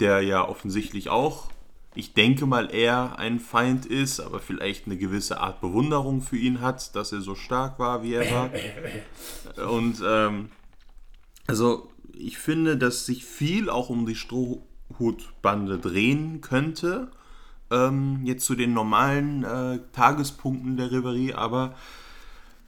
der 0.00 0.20
ja 0.20 0.46
offensichtlich 0.46 1.08
auch, 1.08 1.50
ich 1.94 2.14
denke 2.14 2.46
mal, 2.46 2.74
eher 2.74 3.18
ein 3.18 3.38
Feind 3.38 3.86
ist, 3.86 4.20
aber 4.20 4.40
vielleicht 4.40 4.86
eine 4.86 4.96
gewisse 4.96 5.40
Art 5.40 5.60
Bewunderung 5.60 6.20
für 6.20 6.36
ihn 6.36 6.60
hat, 6.60 6.94
dass 6.96 7.12
er 7.12 7.20
so 7.20 7.34
stark 7.34 7.78
war, 7.78 8.02
wie 8.02 8.14
er 8.14 8.30
war. 8.30 8.50
Und 9.68 10.02
ähm, 10.06 10.50
also 11.46 11.90
ich 12.12 12.38
finde, 12.38 12.76
dass 12.76 13.06
sich 13.06 13.24
viel 13.24 13.70
auch 13.70 13.90
um 13.90 14.06
die 14.06 14.16
Strohhutbande 14.16 15.78
drehen 15.78 16.40
könnte. 16.40 17.10
Ähm, 17.70 18.20
jetzt 18.24 18.44
zu 18.44 18.54
den 18.54 18.74
normalen 18.74 19.44
äh, 19.44 19.78
Tagespunkten 19.92 20.76
der 20.76 20.90
Reverie, 20.90 21.34
aber 21.34 21.74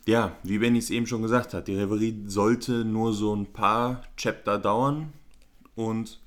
ja, 0.06 0.36
wie 0.44 0.58
Benny 0.58 0.78
es 0.78 0.90
eben 0.90 1.06
schon 1.06 1.22
gesagt 1.22 1.52
hat, 1.52 1.66
die 1.66 1.74
Reverie 1.74 2.22
sollte 2.26 2.84
nur 2.84 3.12
so 3.12 3.34
ein 3.34 3.46
paar 3.46 4.02
Chapter 4.16 4.58
dauern 4.58 5.12
und 5.74 6.20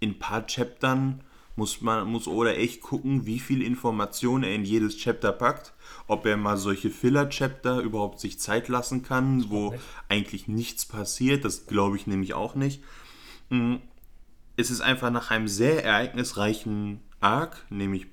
in 0.00 0.10
ein 0.10 0.18
paar 0.18 0.46
Chaptern 0.46 1.20
muss 1.56 1.80
man 1.80 2.08
muss 2.08 2.26
Oda 2.26 2.50
echt 2.50 2.82
gucken, 2.82 3.26
wie 3.26 3.38
viel 3.38 3.62
Information 3.62 4.42
er 4.42 4.54
in 4.54 4.64
jedes 4.64 4.96
Chapter 4.96 5.32
packt, 5.32 5.72
ob 6.06 6.26
er 6.26 6.36
mal 6.36 6.56
solche 6.56 6.90
Filler-Chapter 6.90 7.80
überhaupt 7.80 8.20
sich 8.20 8.40
Zeit 8.40 8.68
lassen 8.68 9.02
kann, 9.02 9.50
wo 9.50 9.70
nicht. 9.70 9.82
eigentlich 10.08 10.48
nichts 10.48 10.84
passiert. 10.84 11.44
Das 11.44 11.66
glaube 11.66 11.96
ich 11.96 12.06
nämlich 12.06 12.34
auch 12.34 12.54
nicht. 12.54 12.82
Mm, 13.50 13.76
es 14.56 14.70
ist 14.70 14.80
einfach 14.80 15.10
nach 15.10 15.30
einem 15.30 15.48
sehr 15.48 15.84
ereignisreichen 15.84 17.00
Arc, 17.20 17.64
nämlich 17.70 18.06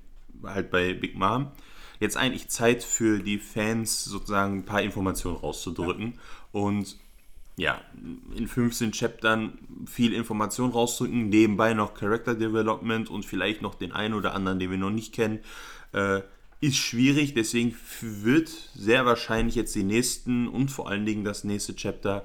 halt 0.43 0.71
bei 0.71 0.93
Big 0.93 1.15
Mom, 1.15 1.51
jetzt 1.99 2.17
eigentlich 2.17 2.49
Zeit 2.49 2.83
für 2.83 3.19
die 3.19 3.37
Fans 3.37 4.03
sozusagen 4.05 4.59
ein 4.59 4.65
paar 4.65 4.81
Informationen 4.81 5.37
rauszudrücken. 5.37 6.13
Ja. 6.13 6.19
Und 6.51 6.97
ja, 7.57 7.81
in 8.35 8.47
15 8.47 8.91
Chaptern 8.91 9.57
viel 9.85 10.13
Information 10.13 10.71
rauszudrücken, 10.71 11.29
nebenbei 11.29 11.73
noch 11.73 11.93
Character 11.93 12.35
Development 12.35 13.09
und 13.09 13.25
vielleicht 13.25 13.61
noch 13.61 13.75
den 13.75 13.91
einen 13.91 14.13
oder 14.13 14.33
anderen, 14.33 14.59
den 14.59 14.71
wir 14.71 14.77
noch 14.77 14.89
nicht 14.89 15.13
kennen, 15.13 15.39
äh, 15.93 16.21
ist 16.61 16.77
schwierig. 16.77 17.33
Deswegen 17.33 17.75
wird 18.01 18.49
sehr 18.73 19.05
wahrscheinlich 19.05 19.55
jetzt 19.55 19.75
die 19.75 19.83
nächsten 19.83 20.47
und 20.47 20.71
vor 20.71 20.89
allen 20.89 21.05
Dingen 21.05 21.23
das 21.23 21.43
nächste 21.43 21.75
Chapter 21.75 22.23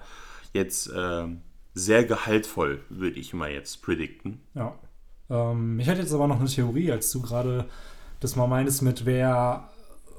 jetzt 0.52 0.88
äh, 0.88 1.26
sehr 1.74 2.04
gehaltvoll, 2.04 2.80
würde 2.88 3.18
ich 3.18 3.34
mal 3.34 3.50
jetzt 3.50 3.82
predikten. 3.82 4.40
Ja. 4.54 4.78
Ähm, 5.28 5.80
ich 5.80 5.88
hatte 5.88 6.00
jetzt 6.00 6.14
aber 6.14 6.28
noch 6.28 6.40
eine 6.40 6.48
Theorie, 6.48 6.92
als 6.92 7.10
du 7.10 7.20
gerade 7.20 7.66
das 8.20 8.36
mal 8.36 8.46
meinst 8.46 8.82
mit 8.82 9.04
wer 9.04 9.68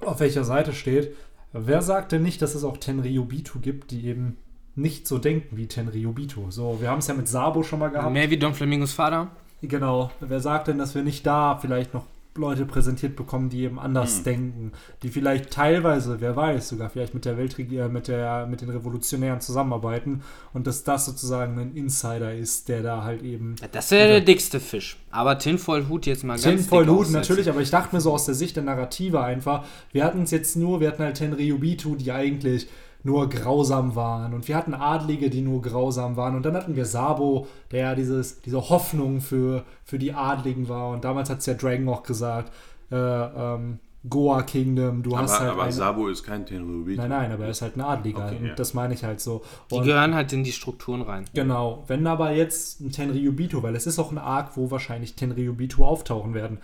auf 0.01 0.19
welcher 0.19 0.43
Seite 0.43 0.73
steht. 0.73 1.15
Wer 1.53 1.81
sagt 1.81 2.11
denn 2.11 2.21
nicht, 2.21 2.41
dass 2.41 2.55
es 2.55 2.63
auch 2.63 2.77
Tenryubito 2.77 3.59
gibt, 3.59 3.91
die 3.91 4.05
eben 4.05 4.37
nicht 4.77 5.07
so 5.07 5.17
denken 5.17 5.57
wie 5.57 5.67
Tenryubito? 5.67 6.49
So, 6.49 6.77
wir 6.79 6.89
haben 6.89 6.99
es 6.99 7.07
ja 7.07 7.13
mit 7.13 7.27
Sabo 7.27 7.63
schon 7.63 7.79
mal 7.79 7.89
gehabt. 7.89 8.13
Mehr 8.13 8.29
wie 8.29 8.37
Don 8.37 8.53
Flamingos 8.53 8.93
Vater. 8.93 9.27
Genau. 9.61 10.11
Wer 10.19 10.39
sagt 10.39 10.67
denn, 10.67 10.77
dass 10.77 10.93
wir 10.93 11.03
nicht 11.03 11.25
da 11.25 11.57
vielleicht 11.57 11.93
noch 11.93 12.05
Leute 12.37 12.65
präsentiert 12.65 13.15
bekommen, 13.15 13.49
die 13.49 13.63
eben 13.63 13.79
anders 13.79 14.19
mhm. 14.19 14.23
denken, 14.23 14.71
die 15.03 15.09
vielleicht 15.09 15.51
teilweise, 15.51 16.21
wer 16.21 16.35
weiß, 16.35 16.69
sogar 16.69 16.89
vielleicht 16.89 17.13
mit 17.13 17.25
der 17.25 17.37
Weltregierung, 17.37 17.91
mit 17.91 18.07
der, 18.07 18.45
mit 18.45 18.61
den 18.61 18.69
Revolutionären 18.69 19.41
zusammenarbeiten 19.41 20.21
und 20.53 20.67
dass 20.67 20.83
das 20.83 21.05
sozusagen 21.05 21.59
ein 21.59 21.75
Insider 21.75 22.33
ist, 22.33 22.69
der 22.69 22.83
da 22.83 23.03
halt 23.03 23.23
eben. 23.23 23.55
das 23.71 23.91
wäre 23.91 24.07
der 24.07 24.21
dickste 24.21 24.59
Fisch. 24.59 24.97
Aber 25.09 25.39
Tinfoil 25.39 25.87
Hut 25.89 26.05
jetzt 26.05 26.23
mal 26.23 26.33
ganz 26.33 26.43
Tinfoil 26.43 26.87
Hut 26.87 27.09
natürlich, 27.09 27.49
aber 27.49 27.61
ich 27.61 27.71
dachte 27.71 27.95
mir 27.95 28.01
so 28.01 28.13
aus 28.13 28.25
der 28.25 28.35
Sicht 28.35 28.55
der 28.55 28.63
Narrative 28.63 29.21
einfach, 29.21 29.65
wir 29.91 30.03
hatten 30.03 30.23
es 30.23 30.31
jetzt 30.31 30.55
nur, 30.55 30.79
wir 30.79 30.89
hatten 30.89 31.03
halt 31.03 31.17
Tenryubitu, 31.17 31.95
die 31.95 32.11
eigentlich 32.11 32.67
nur 33.07 33.29
grausam 33.29 33.95
waren. 33.95 34.33
Und 34.33 34.47
wir 34.47 34.55
hatten 34.55 34.73
Adlige, 34.73 35.29
die 35.29 35.41
nur 35.41 35.61
grausam 35.61 36.17
waren. 36.17 36.35
Und 36.35 36.45
dann 36.45 36.55
hatten 36.55 36.75
wir 36.75 36.85
Sabo, 36.85 37.47
der 37.71 37.95
dieses, 37.95 38.41
diese 38.41 38.69
Hoffnung 38.69 39.21
für, 39.21 39.63
für 39.85 39.97
die 39.97 40.13
Adligen 40.13 40.67
war. 40.67 40.89
Und 40.89 41.05
damals 41.05 41.29
hat 41.29 41.39
es 41.39 41.45
ja 41.45 41.53
Dragon 41.53 41.87
auch 41.87 42.03
gesagt, 42.03 42.51
äh, 42.91 42.95
ähm, 42.95 43.79
Goa 44.09 44.43
Kingdom, 44.43 45.03
du 45.03 45.11
aber, 45.11 45.23
hast 45.23 45.39
halt. 45.39 45.51
Aber 45.51 45.63
eine, 45.63 45.71
Sabo 45.71 46.09
ist 46.09 46.23
kein 46.23 46.45
Tenryubito. 46.45 47.01
Nein, 47.01 47.09
nein, 47.09 47.31
aber 47.31 47.45
er 47.45 47.51
ist 47.51 47.61
halt 47.61 47.77
ein 47.77 47.81
Adliger. 47.81 48.25
Okay, 48.25 48.37
und 48.39 48.45
ja. 48.47 48.55
das 48.55 48.73
meine 48.73 48.93
ich 48.93 49.03
halt 49.03 49.21
so. 49.21 49.41
Und 49.71 49.83
die 49.83 49.87
gehören 49.87 50.13
halt 50.13 50.33
in 50.33 50.43
die 50.43 50.51
Strukturen 50.51 51.01
rein. 51.01 51.25
Genau. 51.33 51.85
Wenn 51.87 52.05
aber 52.07 52.31
jetzt 52.31 52.81
ein 52.81 52.91
Tenryubito, 52.91 53.63
weil 53.63 53.75
es 53.75 53.87
ist 53.87 53.99
auch 53.99 54.11
ein 54.11 54.17
Arc, 54.17 54.57
wo 54.57 54.69
wahrscheinlich 54.69 55.15
Tenryubito 55.15 55.85
auftauchen 55.85 56.33
werden. 56.33 56.59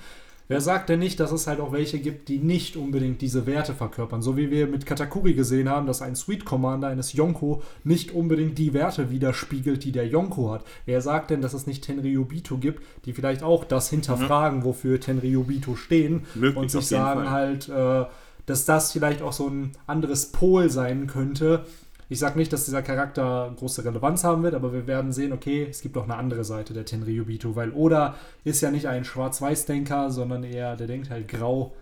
Wer 0.54 0.62
sagt 0.62 0.90
denn 0.90 1.00
nicht, 1.00 1.20
dass 1.20 1.32
es 1.32 1.48
halt 1.48 1.60
auch 1.60 1.72
welche 1.72 1.98
gibt, 1.98 2.30
die 2.30 2.38
nicht 2.38 2.78
unbedingt 2.78 3.22
diese 3.22 3.48
Werte 3.48 3.74
verkörpern? 3.74 4.22
So 4.22 4.38
wie 4.38 4.52
wir 4.52 4.68
mit 4.68 4.86
Katakuri 4.86 5.34
gesehen 5.34 5.68
haben, 5.68 5.88
dass 5.88 6.04
ein 6.04 6.16
Sweet 6.16 6.46
Commander 6.46 6.90
eines 6.90 7.14
Yonko 7.14 7.64
nicht 7.84 8.12
unbedingt 8.12 8.58
die 8.60 8.74
Werte 8.74 9.10
widerspiegelt, 9.10 9.84
die 9.84 9.92
der 9.92 10.08
Yonko 10.08 10.52
hat. 10.52 10.64
Wer 10.86 11.02
sagt 11.02 11.32
denn, 11.32 11.42
dass 11.42 11.54
es 11.54 11.66
nicht 11.66 11.84
Tenryubito 11.84 12.58
gibt, 12.58 12.84
die 13.06 13.14
vielleicht 13.14 13.42
auch 13.42 13.64
das 13.64 13.90
hinterfragen, 13.90 14.60
mhm. 14.60 14.64
wofür 14.66 15.00
Tenryubito 15.00 15.76
stehen 15.76 16.28
Möglich 16.36 16.56
und 16.56 16.70
sich 16.70 16.86
sagen 16.86 17.24
Fall. 17.24 17.32
halt, 17.32 17.70
äh, 17.70 18.06
dass 18.46 18.66
das 18.66 18.92
vielleicht 18.92 19.22
auch 19.22 19.34
so 19.34 19.48
ein 19.48 19.72
anderes 19.88 20.28
Pol 20.28 20.70
sein 20.70 21.08
könnte, 21.08 21.66
ich 22.14 22.20
sage 22.20 22.38
nicht, 22.38 22.54
dass 22.54 22.66
dieser 22.66 22.84
Charakter 22.84 23.52
große 23.58 23.84
Relevanz 23.84 24.24
haben 24.24 24.44
wird, 24.44 24.54
aber 24.54 24.72
wir 24.72 24.86
werden 24.86 25.12
sehen, 25.12 25.34
okay, 25.34 25.68
es 25.68 25.82
gibt 25.82 25.98
auch 25.98 26.04
eine 26.04 26.16
andere 26.16 26.44
Seite 26.44 26.74
der 26.74 26.86
Tenryubito, 26.86 27.56
weil 27.56 27.72
Oda 27.72 28.16
ist 28.44 28.62
ja 28.62 28.70
nicht 28.70 28.88
ein 28.88 29.04
Schwarz-Weiß-Denker, 29.04 30.12
sondern 30.12 30.44
eher, 30.44 30.76
der 30.76 30.86
denkt 30.86 31.10
halt 31.10 31.28
grau. 31.28 31.76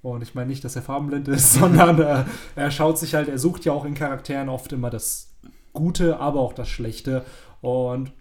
Und 0.00 0.22
ich 0.22 0.36
meine 0.36 0.46
nicht, 0.46 0.62
dass 0.64 0.76
er 0.76 0.82
farbenblind 0.82 1.26
ist, 1.26 1.54
sondern 1.58 2.00
äh, 2.00 2.24
er 2.54 2.70
schaut 2.70 3.00
sich 3.00 3.14
halt, 3.14 3.28
er 3.28 3.38
sucht 3.38 3.64
ja 3.64 3.72
auch 3.72 3.84
in 3.84 3.94
Charakteren 3.94 4.48
oft 4.48 4.72
immer 4.72 4.90
das 4.90 5.34
Gute, 5.72 6.20
aber 6.20 6.38
auch 6.38 6.52
das 6.52 6.68
Schlechte. 6.68 7.24
Und 7.60 8.12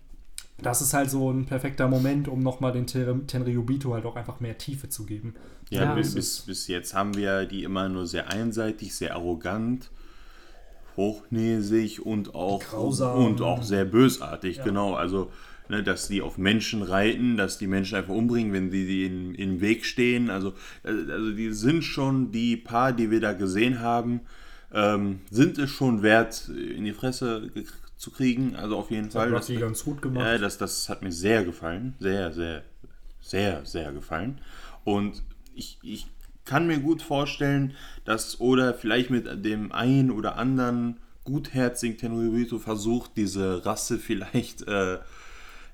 das 0.57 0.81
ist 0.81 0.95
halt 0.95 1.11
so 1.11 1.29
ein 1.29 1.45
perfekter 1.45 1.87
Moment, 1.87 2.27
um 2.27 2.39
nochmal 2.39 2.71
den 2.71 2.87
Tenryubito 2.87 3.93
halt 3.93 4.05
auch 4.05 4.15
einfach 4.15 4.39
mehr 4.39 4.57
Tiefe 4.57 4.89
zu 4.89 5.05
geben. 5.05 5.35
Ja, 5.69 5.83
ja 5.83 5.93
bis, 5.93 6.15
bis, 6.15 6.39
bis 6.41 6.67
jetzt 6.67 6.95
haben 6.95 7.15
wir 7.15 7.45
die 7.45 7.63
immer 7.63 7.89
nur 7.89 8.07
sehr 8.07 8.31
einseitig, 8.31 8.95
sehr 8.95 9.13
arrogant 9.13 9.91
hochnäsig 10.95 12.05
und 12.05 12.35
auch 12.35 12.61
Grausam. 12.61 13.25
und 13.25 13.41
auch 13.41 13.63
sehr 13.63 13.85
bösartig, 13.85 14.57
ja. 14.57 14.63
genau. 14.63 14.93
Also 14.93 15.31
ne, 15.69 15.83
dass 15.83 16.07
die 16.07 16.21
auf 16.21 16.37
Menschen 16.37 16.83
reiten, 16.83 17.37
dass 17.37 17.57
die 17.57 17.67
Menschen 17.67 17.97
einfach 17.97 18.13
umbringen, 18.13 18.53
wenn 18.53 18.71
sie 18.71 18.85
die 18.85 19.05
in, 19.05 19.33
den 19.33 19.61
Weg 19.61 19.85
stehen. 19.85 20.29
Also, 20.29 20.53
äh, 20.83 20.89
also 21.11 21.31
die 21.31 21.51
sind 21.51 21.83
schon 21.83 22.31
die 22.31 22.57
paar, 22.57 22.93
die 22.93 23.11
wir 23.11 23.21
da 23.21 23.33
gesehen 23.33 23.79
haben, 23.79 24.21
ähm, 24.71 25.21
sind 25.29 25.57
es 25.57 25.69
schon 25.69 26.01
wert, 26.01 26.49
in 26.49 26.85
die 26.85 26.93
Fresse 26.93 27.51
zu 27.97 28.11
kriegen. 28.11 28.55
Also 28.55 28.77
auf 28.77 28.91
jeden 28.91 29.05
das 29.05 29.13
Fall. 29.13 29.31
Hat 29.31 29.49
das 29.49 29.59
ganz 29.59 29.83
gut 29.83 30.01
gemacht. 30.01 30.25
Ja, 30.25 30.37
das, 30.37 30.57
das 30.57 30.89
hat 30.89 31.01
mir 31.01 31.11
sehr 31.11 31.43
gefallen. 31.43 31.95
Sehr, 31.99 32.31
sehr, 32.31 32.63
sehr, 33.21 33.65
sehr 33.65 33.91
gefallen. 33.91 34.39
Und 34.83 35.23
ich, 35.55 35.77
ich 35.81 36.07
kann 36.45 36.67
mir 36.67 36.79
gut 36.79 37.01
vorstellen, 37.01 37.73
dass 38.05 38.39
Oda 38.39 38.73
vielleicht 38.73 39.09
mit 39.09 39.45
dem 39.45 39.71
einen 39.71 40.11
oder 40.11 40.37
anderen 40.37 40.99
gutherzigen 41.23 41.97
Tenryubito 41.97 42.59
versucht, 42.59 43.11
diese 43.15 43.65
Rasse 43.65 43.97
vielleicht 43.97 44.67
äh, 44.67 44.99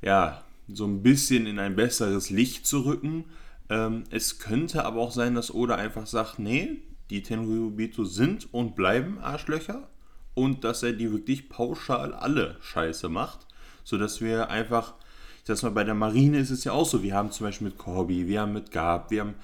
ja, 0.01 0.43
so 0.67 0.85
ein 0.85 1.01
bisschen 1.01 1.45
in 1.45 1.59
ein 1.59 1.75
besseres 1.75 2.29
Licht 2.29 2.67
zu 2.67 2.81
rücken. 2.81 3.25
Ähm, 3.69 4.03
es 4.11 4.39
könnte 4.39 4.85
aber 4.85 5.01
auch 5.01 5.11
sein, 5.11 5.35
dass 5.35 5.53
Oda 5.53 5.75
einfach 5.75 6.07
sagt, 6.07 6.39
nee, 6.39 6.81
die 7.09 7.23
Tenryubito 7.23 8.03
sind 8.03 8.53
und 8.53 8.75
bleiben 8.75 9.19
Arschlöcher 9.19 9.89
und 10.35 10.63
dass 10.63 10.83
er 10.83 10.93
die 10.93 11.11
wirklich 11.11 11.49
pauschal 11.49 12.13
alle 12.13 12.57
Scheiße 12.61 13.09
macht, 13.09 13.47
sodass 13.83 14.21
wir 14.21 14.49
einfach, 14.49 14.93
ich 15.39 15.47
sag 15.47 15.63
mal, 15.63 15.69
bei 15.71 15.83
der 15.83 15.95
Marine 15.95 16.37
ist 16.37 16.51
es 16.51 16.63
ja 16.63 16.71
auch 16.71 16.85
so, 16.85 17.01
wir 17.01 17.15
haben 17.15 17.31
zum 17.31 17.47
Beispiel 17.47 17.67
mit 17.67 17.77
Corby, 17.77 18.27
wir 18.27 18.41
haben 18.41 18.53
mit 18.53 18.71
Gab, 18.71 19.09
wir 19.09 19.21
haben 19.21 19.35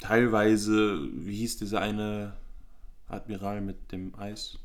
teilweise, 0.00 1.08
wie 1.12 1.36
hieß 1.36 1.58
dieser 1.58 1.80
eine 1.80 2.34
Admiral 3.08 3.60
mit 3.60 3.92
dem 3.92 4.14
Eis? 4.18 4.58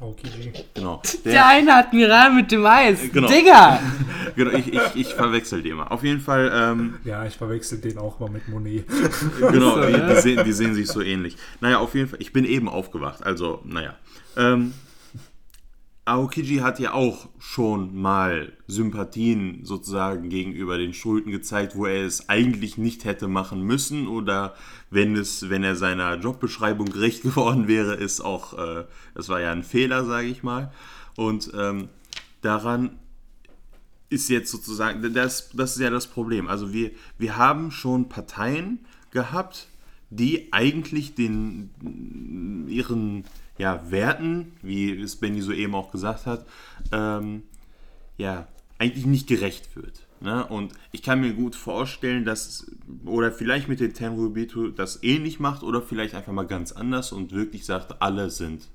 Aokiji. 0.00 0.52
Genau. 0.74 1.00
Der, 1.24 1.32
der, 1.32 1.46
eine 1.46 1.74
Admiral 1.74 2.32
mit 2.32 2.50
dem 2.50 2.66
Eis. 2.66 3.00
Genau. 3.12 3.28
Digga! 3.28 3.80
genau, 4.36 4.50
ich, 4.50 4.72
ich, 4.72 4.80
ich 4.94 5.14
verwechsel 5.14 5.62
die 5.62 5.68
immer. 5.68 5.92
Auf 5.92 6.02
jeden 6.02 6.20
Fall. 6.20 6.50
Ähm, 6.52 6.94
ja, 7.04 7.24
ich 7.24 7.36
verwechsel 7.36 7.78
den 7.78 7.98
auch 7.98 8.18
mal 8.18 8.28
mit 8.30 8.48
Monet. 8.48 8.86
genau, 9.38 9.86
die, 9.86 9.92
die, 9.92 10.20
sehen, 10.20 10.44
die 10.44 10.52
sehen 10.52 10.74
sich 10.74 10.88
so 10.88 11.00
ähnlich. 11.00 11.36
Naja, 11.60 11.78
auf 11.78 11.94
jeden 11.94 12.08
Fall. 12.08 12.20
Ich 12.20 12.32
bin 12.32 12.44
eben 12.44 12.68
aufgewacht. 12.68 13.24
Also, 13.24 13.60
naja. 13.64 13.94
Ähm, 14.36 14.72
Aokiji 16.04 16.56
hat 16.56 16.80
ja 16.80 16.94
auch 16.94 17.28
schon 17.38 17.96
mal 17.96 18.52
Sympathien 18.66 19.64
sozusagen 19.64 20.30
gegenüber 20.30 20.76
den 20.76 20.94
Schulden 20.94 21.30
gezeigt, 21.30 21.76
wo 21.76 21.86
er 21.86 22.04
es 22.04 22.28
eigentlich 22.28 22.76
nicht 22.76 23.04
hätte 23.04 23.28
machen 23.28 23.62
müssen 23.62 24.08
oder 24.08 24.54
wenn 24.90 25.14
es, 25.14 25.48
wenn 25.48 25.62
er 25.62 25.76
seiner 25.76 26.16
Jobbeschreibung 26.16 26.86
gerecht 26.92 27.22
geworden 27.22 27.68
wäre, 27.68 27.94
ist 27.94 28.20
auch, 28.20 28.58
äh, 28.58 28.84
das 29.14 29.28
war 29.28 29.40
ja 29.40 29.52
ein 29.52 29.62
Fehler, 29.62 30.04
sage 30.04 30.26
ich 30.26 30.42
mal. 30.42 30.72
Und 31.16 31.52
ähm, 31.54 31.88
daran 32.40 32.98
ist 34.08 34.28
jetzt 34.28 34.50
sozusagen, 34.50 35.14
das, 35.14 35.50
das 35.50 35.76
ist 35.76 35.80
ja 35.80 35.90
das 35.90 36.08
Problem. 36.08 36.48
Also 36.48 36.72
wir, 36.72 36.90
wir 37.18 37.36
haben 37.36 37.70
schon 37.70 38.08
Parteien 38.08 38.80
gehabt, 39.12 39.68
die 40.10 40.52
eigentlich 40.52 41.14
den 41.14 41.70
ihren 42.68 43.24
ja, 43.62 43.80
Werten, 43.92 44.54
wie 44.60 44.90
es 44.90 45.14
Benny 45.14 45.40
soeben 45.40 45.76
auch 45.76 45.92
gesagt 45.92 46.26
hat, 46.26 46.44
ähm, 46.90 47.44
ja, 48.18 48.48
eigentlich 48.78 49.06
nicht 49.06 49.28
gerecht 49.28 49.76
wird. 49.76 50.04
Ne? 50.18 50.44
Und 50.44 50.72
ich 50.90 51.00
kann 51.04 51.20
mir 51.20 51.32
gut 51.32 51.54
vorstellen, 51.54 52.24
dass, 52.24 52.72
oder 53.04 53.30
vielleicht 53.30 53.68
mit 53.68 53.78
den 53.78 53.94
Tenryubito 53.94 54.66
das 54.68 55.04
ähnlich 55.04 55.38
macht 55.38 55.62
oder 55.62 55.80
vielleicht 55.80 56.16
einfach 56.16 56.32
mal 56.32 56.46
ganz 56.46 56.72
anders 56.72 57.12
und 57.12 57.30
wirklich 57.30 57.64
sagt, 57.64 58.02
alle 58.02 58.30
sind 58.30 58.68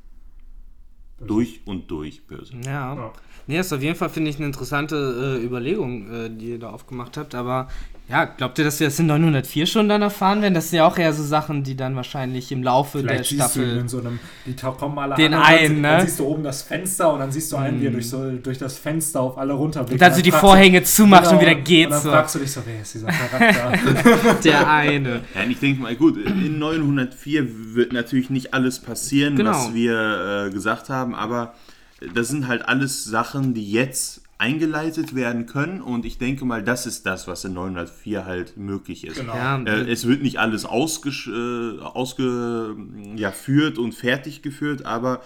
böse. 1.19 1.27
durch 1.27 1.61
und 1.65 1.89
durch 1.89 2.25
böse. 2.25 2.53
Ja. 2.65 2.95
ja. 2.95 3.13
Nee, 3.47 3.59
ist 3.59 3.71
auf 3.71 3.81
jeden 3.81 3.95
Fall, 3.95 4.09
finde 4.09 4.29
ich, 4.29 4.37
eine 4.37 4.45
interessante 4.45 5.39
äh, 5.39 5.45
Überlegung, 5.45 6.11
äh, 6.11 6.29
die 6.29 6.51
ihr 6.51 6.59
da 6.59 6.69
aufgemacht 6.69 7.15
habt. 7.15 7.33
Aber 7.33 7.69
ja, 8.09 8.23
glaubt 8.23 8.57
ihr, 8.57 8.63
dass 8.63 8.79
wir 8.79 8.87
das 8.87 8.97
in 8.99 9.07
904 9.07 9.65
schon 9.65 9.89
dann 9.89 10.01
erfahren 10.01 10.41
werden? 10.41 10.53
Das 10.53 10.69
sind 10.69 10.77
ja 10.77 10.87
auch 10.87 10.97
eher 10.97 11.11
so 11.11 11.23
Sachen, 11.23 11.63
die 11.63 11.75
dann 11.75 11.97
wahrscheinlich 11.97 12.53
im 12.53 12.63
Laufe 12.63 12.99
Vielleicht 12.99 13.31
der 13.31 13.35
Staffel. 13.35 13.75
Du 13.75 13.79
in 13.81 13.89
so 13.89 13.99
einem, 13.99 14.19
die 14.45 14.55
kommen 14.55 14.97
alle 14.97 15.15
den 15.15 15.33
an, 15.33 15.43
einen, 15.43 15.67
dann, 15.67 15.75
ne? 15.81 15.97
Dann 15.97 16.07
siehst 16.07 16.19
du 16.19 16.25
oben 16.25 16.43
das 16.43 16.61
Fenster 16.61 17.11
und 17.11 17.19
dann 17.19 17.33
siehst 17.33 17.51
du 17.51 17.57
einen, 17.57 17.79
mm. 17.79 17.81
wie 17.81 17.85
er 17.87 17.91
durch, 17.91 18.09
so, 18.09 18.31
durch 18.31 18.57
das 18.57 18.77
Fenster 18.77 19.19
auf 19.19 19.37
alle 19.37 19.51
runterblickt. 19.51 19.93
Und 19.93 20.01
dann 20.01 20.13
so 20.13 20.21
die 20.21 20.31
Vorhänge 20.31 20.79
du, 20.79 20.85
zumacht 20.85 21.23
genau, 21.23 21.35
und 21.35 21.41
wieder 21.41 21.55
geht. 21.55 21.87
Und 21.87 21.91
dann 21.91 22.01
so. 22.01 22.11
fragst 22.11 22.35
du 22.35 22.39
dich 22.39 22.51
so, 22.51 22.61
wer 22.65 22.81
ist 22.81 22.93
dieser 22.93 23.07
Charakter? 23.07 24.33
der 24.43 24.69
eine. 24.69 25.21
Ja, 25.35 25.43
und 25.43 25.51
ich 25.51 25.59
denke 25.59 25.81
mal, 25.81 25.95
gut, 25.97 26.15
in 26.15 26.59
904 26.59 27.75
wird 27.75 27.91
natürlich 27.91 28.29
nicht 28.29 28.53
alles 28.53 28.79
passieren, 28.79 29.35
genau. 29.35 29.51
was 29.51 29.73
wir 29.73 30.47
äh, 30.47 30.49
gesagt 30.49 30.87
haben, 30.87 31.06
aber 31.15 31.53
das 32.13 32.27
sind 32.27 32.47
halt 32.47 32.67
alles 32.67 33.03
Sachen, 33.03 33.53
die 33.53 33.71
jetzt 33.71 34.21
eingeleitet 34.39 35.15
werden 35.15 35.47
können 35.47 35.81
und 35.81 36.05
ich 36.05 36.19
denke 36.19 36.45
mal, 36.45 36.63
das 36.63 36.85
ist 36.85 37.07
das, 37.07 37.27
was 37.27 37.43
in 37.43 37.53
904 37.53 38.25
halt 38.25 38.55
möglich 38.55 39.05
ist. 39.05 39.19
Genau. 39.19 39.35
Ja, 39.35 39.59
äh, 39.63 39.91
es 39.91 40.07
wird 40.07 40.21
nicht 40.21 40.37
alles 40.37 40.65
ausgeführt 40.65 41.81
äh, 41.81 41.83
ausge, 41.83 42.75
ja, 43.15 43.33
und 43.77 43.95
fertig 43.95 44.43
geführt, 44.43 44.85
aber 44.85 45.21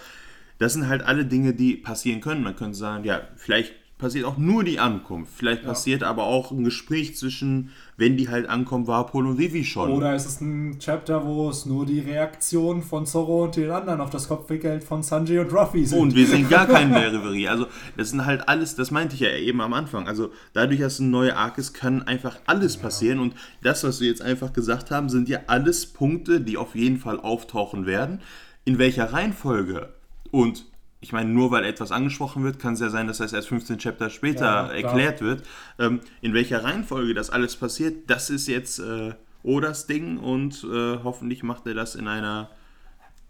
das 0.58 0.72
sind 0.72 0.88
halt 0.88 1.02
alle 1.02 1.26
Dinge, 1.26 1.52
die 1.52 1.76
passieren 1.76 2.20
können. 2.20 2.42
Man 2.42 2.56
könnte 2.56 2.78
sagen, 2.78 3.04
ja, 3.04 3.20
vielleicht 3.36 3.74
passiert 4.02 4.24
auch 4.24 4.36
nur 4.36 4.64
die 4.64 4.80
Ankunft. 4.80 5.32
Vielleicht 5.36 5.62
ja. 5.62 5.68
passiert 5.68 6.02
aber 6.02 6.24
auch 6.24 6.50
ein 6.50 6.64
Gespräch 6.64 7.16
zwischen, 7.16 7.70
wenn 7.96 8.16
die 8.16 8.28
halt 8.28 8.48
ankommen, 8.48 8.88
Warpol 8.88 9.28
und 9.28 9.38
Vivi 9.38 9.64
schon. 9.64 9.92
Oder 9.92 10.16
ist 10.16 10.26
es 10.26 10.40
ein 10.40 10.80
Chapter, 10.80 11.24
wo 11.24 11.48
es 11.48 11.66
nur 11.66 11.86
die 11.86 12.00
Reaktion 12.00 12.82
von 12.82 13.06
Zorro 13.06 13.44
und 13.44 13.54
den 13.54 13.70
anderen 13.70 14.00
auf 14.00 14.10
das 14.10 14.26
Kopfgeld 14.26 14.82
von 14.82 15.04
Sanjay 15.04 15.38
und 15.38 15.52
Ruffy 15.52 15.86
sind. 15.86 16.00
Und 16.00 16.16
wir 16.16 16.26
sehen 16.26 16.48
gar 16.48 16.66
keinen 16.66 16.90
mehr 16.90 17.12
Reverie. 17.12 17.46
Also 17.46 17.68
das 17.96 18.10
sind 18.10 18.26
halt 18.26 18.48
alles, 18.48 18.74
das 18.74 18.90
meinte 18.90 19.14
ich 19.14 19.20
ja 19.20 19.30
eben 19.30 19.60
am 19.60 19.72
Anfang. 19.72 20.08
Also 20.08 20.32
dadurch, 20.52 20.80
dass 20.80 20.94
es 20.94 20.98
ein 20.98 21.10
neuer 21.10 21.36
Arc 21.36 21.56
ist, 21.58 21.72
kann 21.72 22.02
einfach 22.02 22.40
alles 22.46 22.76
passieren. 22.76 23.20
Und 23.20 23.34
das, 23.62 23.84
was 23.84 24.00
wir 24.00 24.08
jetzt 24.08 24.22
einfach 24.22 24.52
gesagt 24.52 24.90
haben, 24.90 25.10
sind 25.10 25.28
ja 25.28 25.42
alles 25.46 25.86
Punkte, 25.86 26.40
die 26.40 26.56
auf 26.56 26.74
jeden 26.74 26.98
Fall 26.98 27.20
auftauchen 27.20 27.86
werden. 27.86 28.20
In 28.64 28.78
welcher 28.78 29.12
Reihenfolge 29.12 29.90
und 30.32 30.64
ich 31.02 31.12
meine, 31.12 31.28
nur 31.28 31.50
weil 31.50 31.64
etwas 31.64 31.90
angesprochen 31.90 32.44
wird, 32.44 32.60
kann 32.60 32.74
es 32.74 32.80
ja 32.80 32.88
sein, 32.88 33.08
dass 33.08 33.18
das 33.18 33.32
erst 33.32 33.48
15 33.48 33.78
Chapter 33.78 34.08
später 34.08 34.44
ja, 34.44 34.66
erklärt 34.68 35.20
wird. 35.20 35.42
Ähm, 35.78 36.00
in 36.20 36.32
welcher 36.32 36.62
Reihenfolge 36.62 37.12
das 37.12 37.28
alles 37.28 37.56
passiert, 37.56 38.08
das 38.08 38.30
ist 38.30 38.46
jetzt 38.46 38.78
äh, 38.78 39.12
Odas 39.42 39.88
Ding 39.88 40.18
und 40.18 40.64
äh, 40.64 40.98
hoffentlich 41.02 41.42
macht 41.42 41.66
er 41.66 41.74
das 41.74 41.96
in 41.96 42.06
einer, 42.06 42.50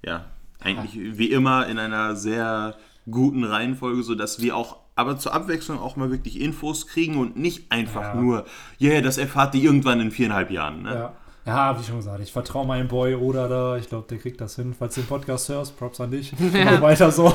ja, 0.05 0.27
eigentlich 0.61 0.95
ja. 0.95 1.19
wie 1.19 1.33
immer 1.33 1.67
in 1.67 1.79
einer 1.79 2.15
sehr 2.15 2.77
guten 3.11 3.43
Reihenfolge, 3.43 4.03
sodass 4.03 4.41
wir 4.43 4.55
auch 4.55 4.77
aber 4.95 5.19
zur 5.19 5.33
Abwechslung 5.33 5.79
auch 5.79 5.97
mal 5.97 6.11
wirklich 6.11 6.39
Infos 6.39 6.87
kriegen 6.87 7.17
und 7.17 7.39
nicht 7.39 7.73
einfach 7.73 8.15
ja. 8.15 8.21
nur, 8.21 8.45
yeah, 8.79 9.01
das 9.01 9.17
erfahrt 9.17 9.55
ihr 9.55 9.63
irgendwann 9.63 10.01
in 10.01 10.11
viereinhalb 10.11 10.51
Jahren. 10.51 10.83
Ne? 10.83 10.93
Ja. 10.93 11.17
Ja, 11.45 11.79
wie 11.79 11.83
schon 11.83 11.97
gesagt, 11.97 12.21
ich 12.21 12.33
vertraue 12.33 12.67
meinem 12.67 12.87
Boy 12.87 13.15
oder 13.17 13.49
da. 13.49 13.77
Ich 13.77 13.89
glaube, 13.89 14.07
der 14.09 14.19
kriegt 14.19 14.41
das 14.41 14.55
hin. 14.57 14.75
Falls 14.79 14.95
du 14.95 15.01
den 15.01 15.09
Podcast 15.09 15.49
hörst, 15.49 15.77
Props 15.77 16.01
an 16.01 16.11
dich. 16.11 16.33
Ja. 16.55 16.81
weiter 16.81 17.11
so. 17.11 17.33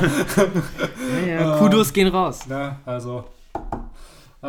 Ja, 1.26 1.34
ja. 1.34 1.58
Kudos 1.58 1.92
gehen 1.92 2.08
raus. 2.08 2.46
Ja, 2.50 2.78
also 2.86 3.26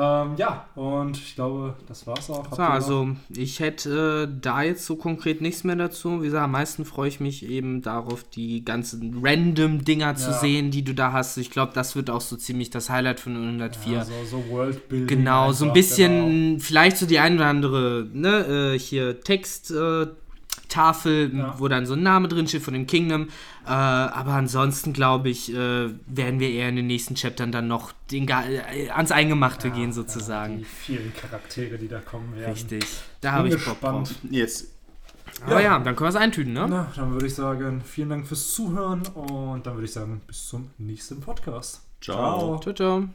ähm, 0.01 0.35
ja, 0.37 0.67
und 0.77 1.17
ich 1.17 1.35
glaube, 1.35 1.75
das 1.89 2.07
war's 2.07 2.31
auch. 2.31 2.47
So, 2.55 2.63
also 2.63 3.09
ich 3.31 3.59
hätte 3.59 4.29
äh, 4.29 4.39
da 4.41 4.63
jetzt 4.63 4.87
so 4.87 4.97
konkret 4.97 5.41
nichts 5.41 5.65
mehr 5.65 5.75
dazu. 5.75 6.21
Wie 6.21 6.27
gesagt, 6.27 6.45
am 6.45 6.53
meisten 6.53 6.85
freue 6.85 7.09
ich 7.09 7.19
mich 7.19 7.49
eben 7.49 7.83
darauf, 7.83 8.23
die 8.23 8.65
ganzen 8.65 9.21
random 9.23 9.85
Dinger 9.85 10.15
zu 10.15 10.31
ja. 10.31 10.39
sehen, 10.39 10.71
die 10.71 10.85
du 10.85 10.95
da 10.95 11.13
hast. 11.13 11.37
Ich 11.39 11.51
glaube, 11.51 11.73
das 11.75 11.97
wird 11.97 12.11
auch 12.11 12.21
so 12.21 12.37
ziemlich 12.37 12.71
das 12.71 12.91
Highlight 12.91 13.19
von 13.19 13.35
104. 13.35 13.93
Ja, 13.93 14.05
so, 14.05 14.13
so 14.25 14.49
Worldbuilding. 14.49 15.19
Genau, 15.19 15.53
so 15.53 15.65
ein 15.65 15.73
bisschen, 15.73 16.51
genau. 16.51 16.61
vielleicht 16.61 16.97
so 16.97 17.07
die 17.07 17.19
ein 17.19 17.37
oder 17.37 17.47
andere, 17.47 18.07
ne, 18.13 18.75
äh, 18.75 18.79
hier 18.79 19.21
Text. 19.21 19.73
Äh, 19.73 20.07
Tafel, 20.69 21.33
ja. 21.35 21.55
wo 21.59 21.69
dann 21.69 21.87
so 21.87 21.95
ein 21.95 22.03
Name 22.03 22.29
drin 22.29 22.47
steht 22.47 22.63
von 22.63 22.75
dem 22.75 22.87
Kingdom. 22.87 23.29
Äh, 23.67 23.71
aber 23.71 24.33
ansonsten, 24.33 24.93
glaube 24.93 25.29
ich, 25.29 25.53
äh, 25.53 25.91
werden 26.07 26.41
wir 26.41 26.51
eher 26.51 26.69
in 26.69 26.77
den 26.77 26.87
nächsten 26.87 27.15
Chaptern 27.15 27.53
dann 27.53 27.69
noch 27.69 27.93
den, 28.11 28.29
äh, 28.29 28.91
ans 28.91 29.11
Eingemachte 29.11 29.69
ja, 29.69 29.75
gehen, 29.75 29.93
sozusagen. 29.93 30.55
Ja, 30.55 30.59
die 30.59 30.65
vielen 30.65 31.13
Charaktere, 31.15 31.79
die 31.79 31.89
da 31.89 32.01
kommen 32.01 32.37
werden. 32.37 32.53
Richtig. 32.53 32.85
Da 33.21 33.33
habe 33.33 33.49
ich 33.49 33.65
Bock 33.65 33.81
drauf. 33.81 34.11
Yes. 34.31 34.69
Aber 35.45 35.63
ja, 35.63 35.79
dann 35.79 35.95
können 35.95 36.07
wir 36.07 36.17
es 36.17 36.17
eintüten, 36.17 36.53
ne? 36.53 36.67
Na, 36.69 36.93
dann 36.97 37.13
würde 37.13 37.27
ich 37.27 37.35
sagen, 37.35 37.83
vielen 37.85 38.09
Dank 38.09 38.27
fürs 38.27 38.55
Zuhören 38.55 39.03
und 39.15 39.67
dann 39.67 39.75
würde 39.75 39.85
ich 39.85 39.93
sagen, 39.93 40.21
bis 40.27 40.49
zum 40.49 40.71
nächsten 40.79 41.21
Podcast. 41.21 41.83
Ciao. 42.01 42.59
Ciao, 42.61 42.75
ciao. 42.75 43.09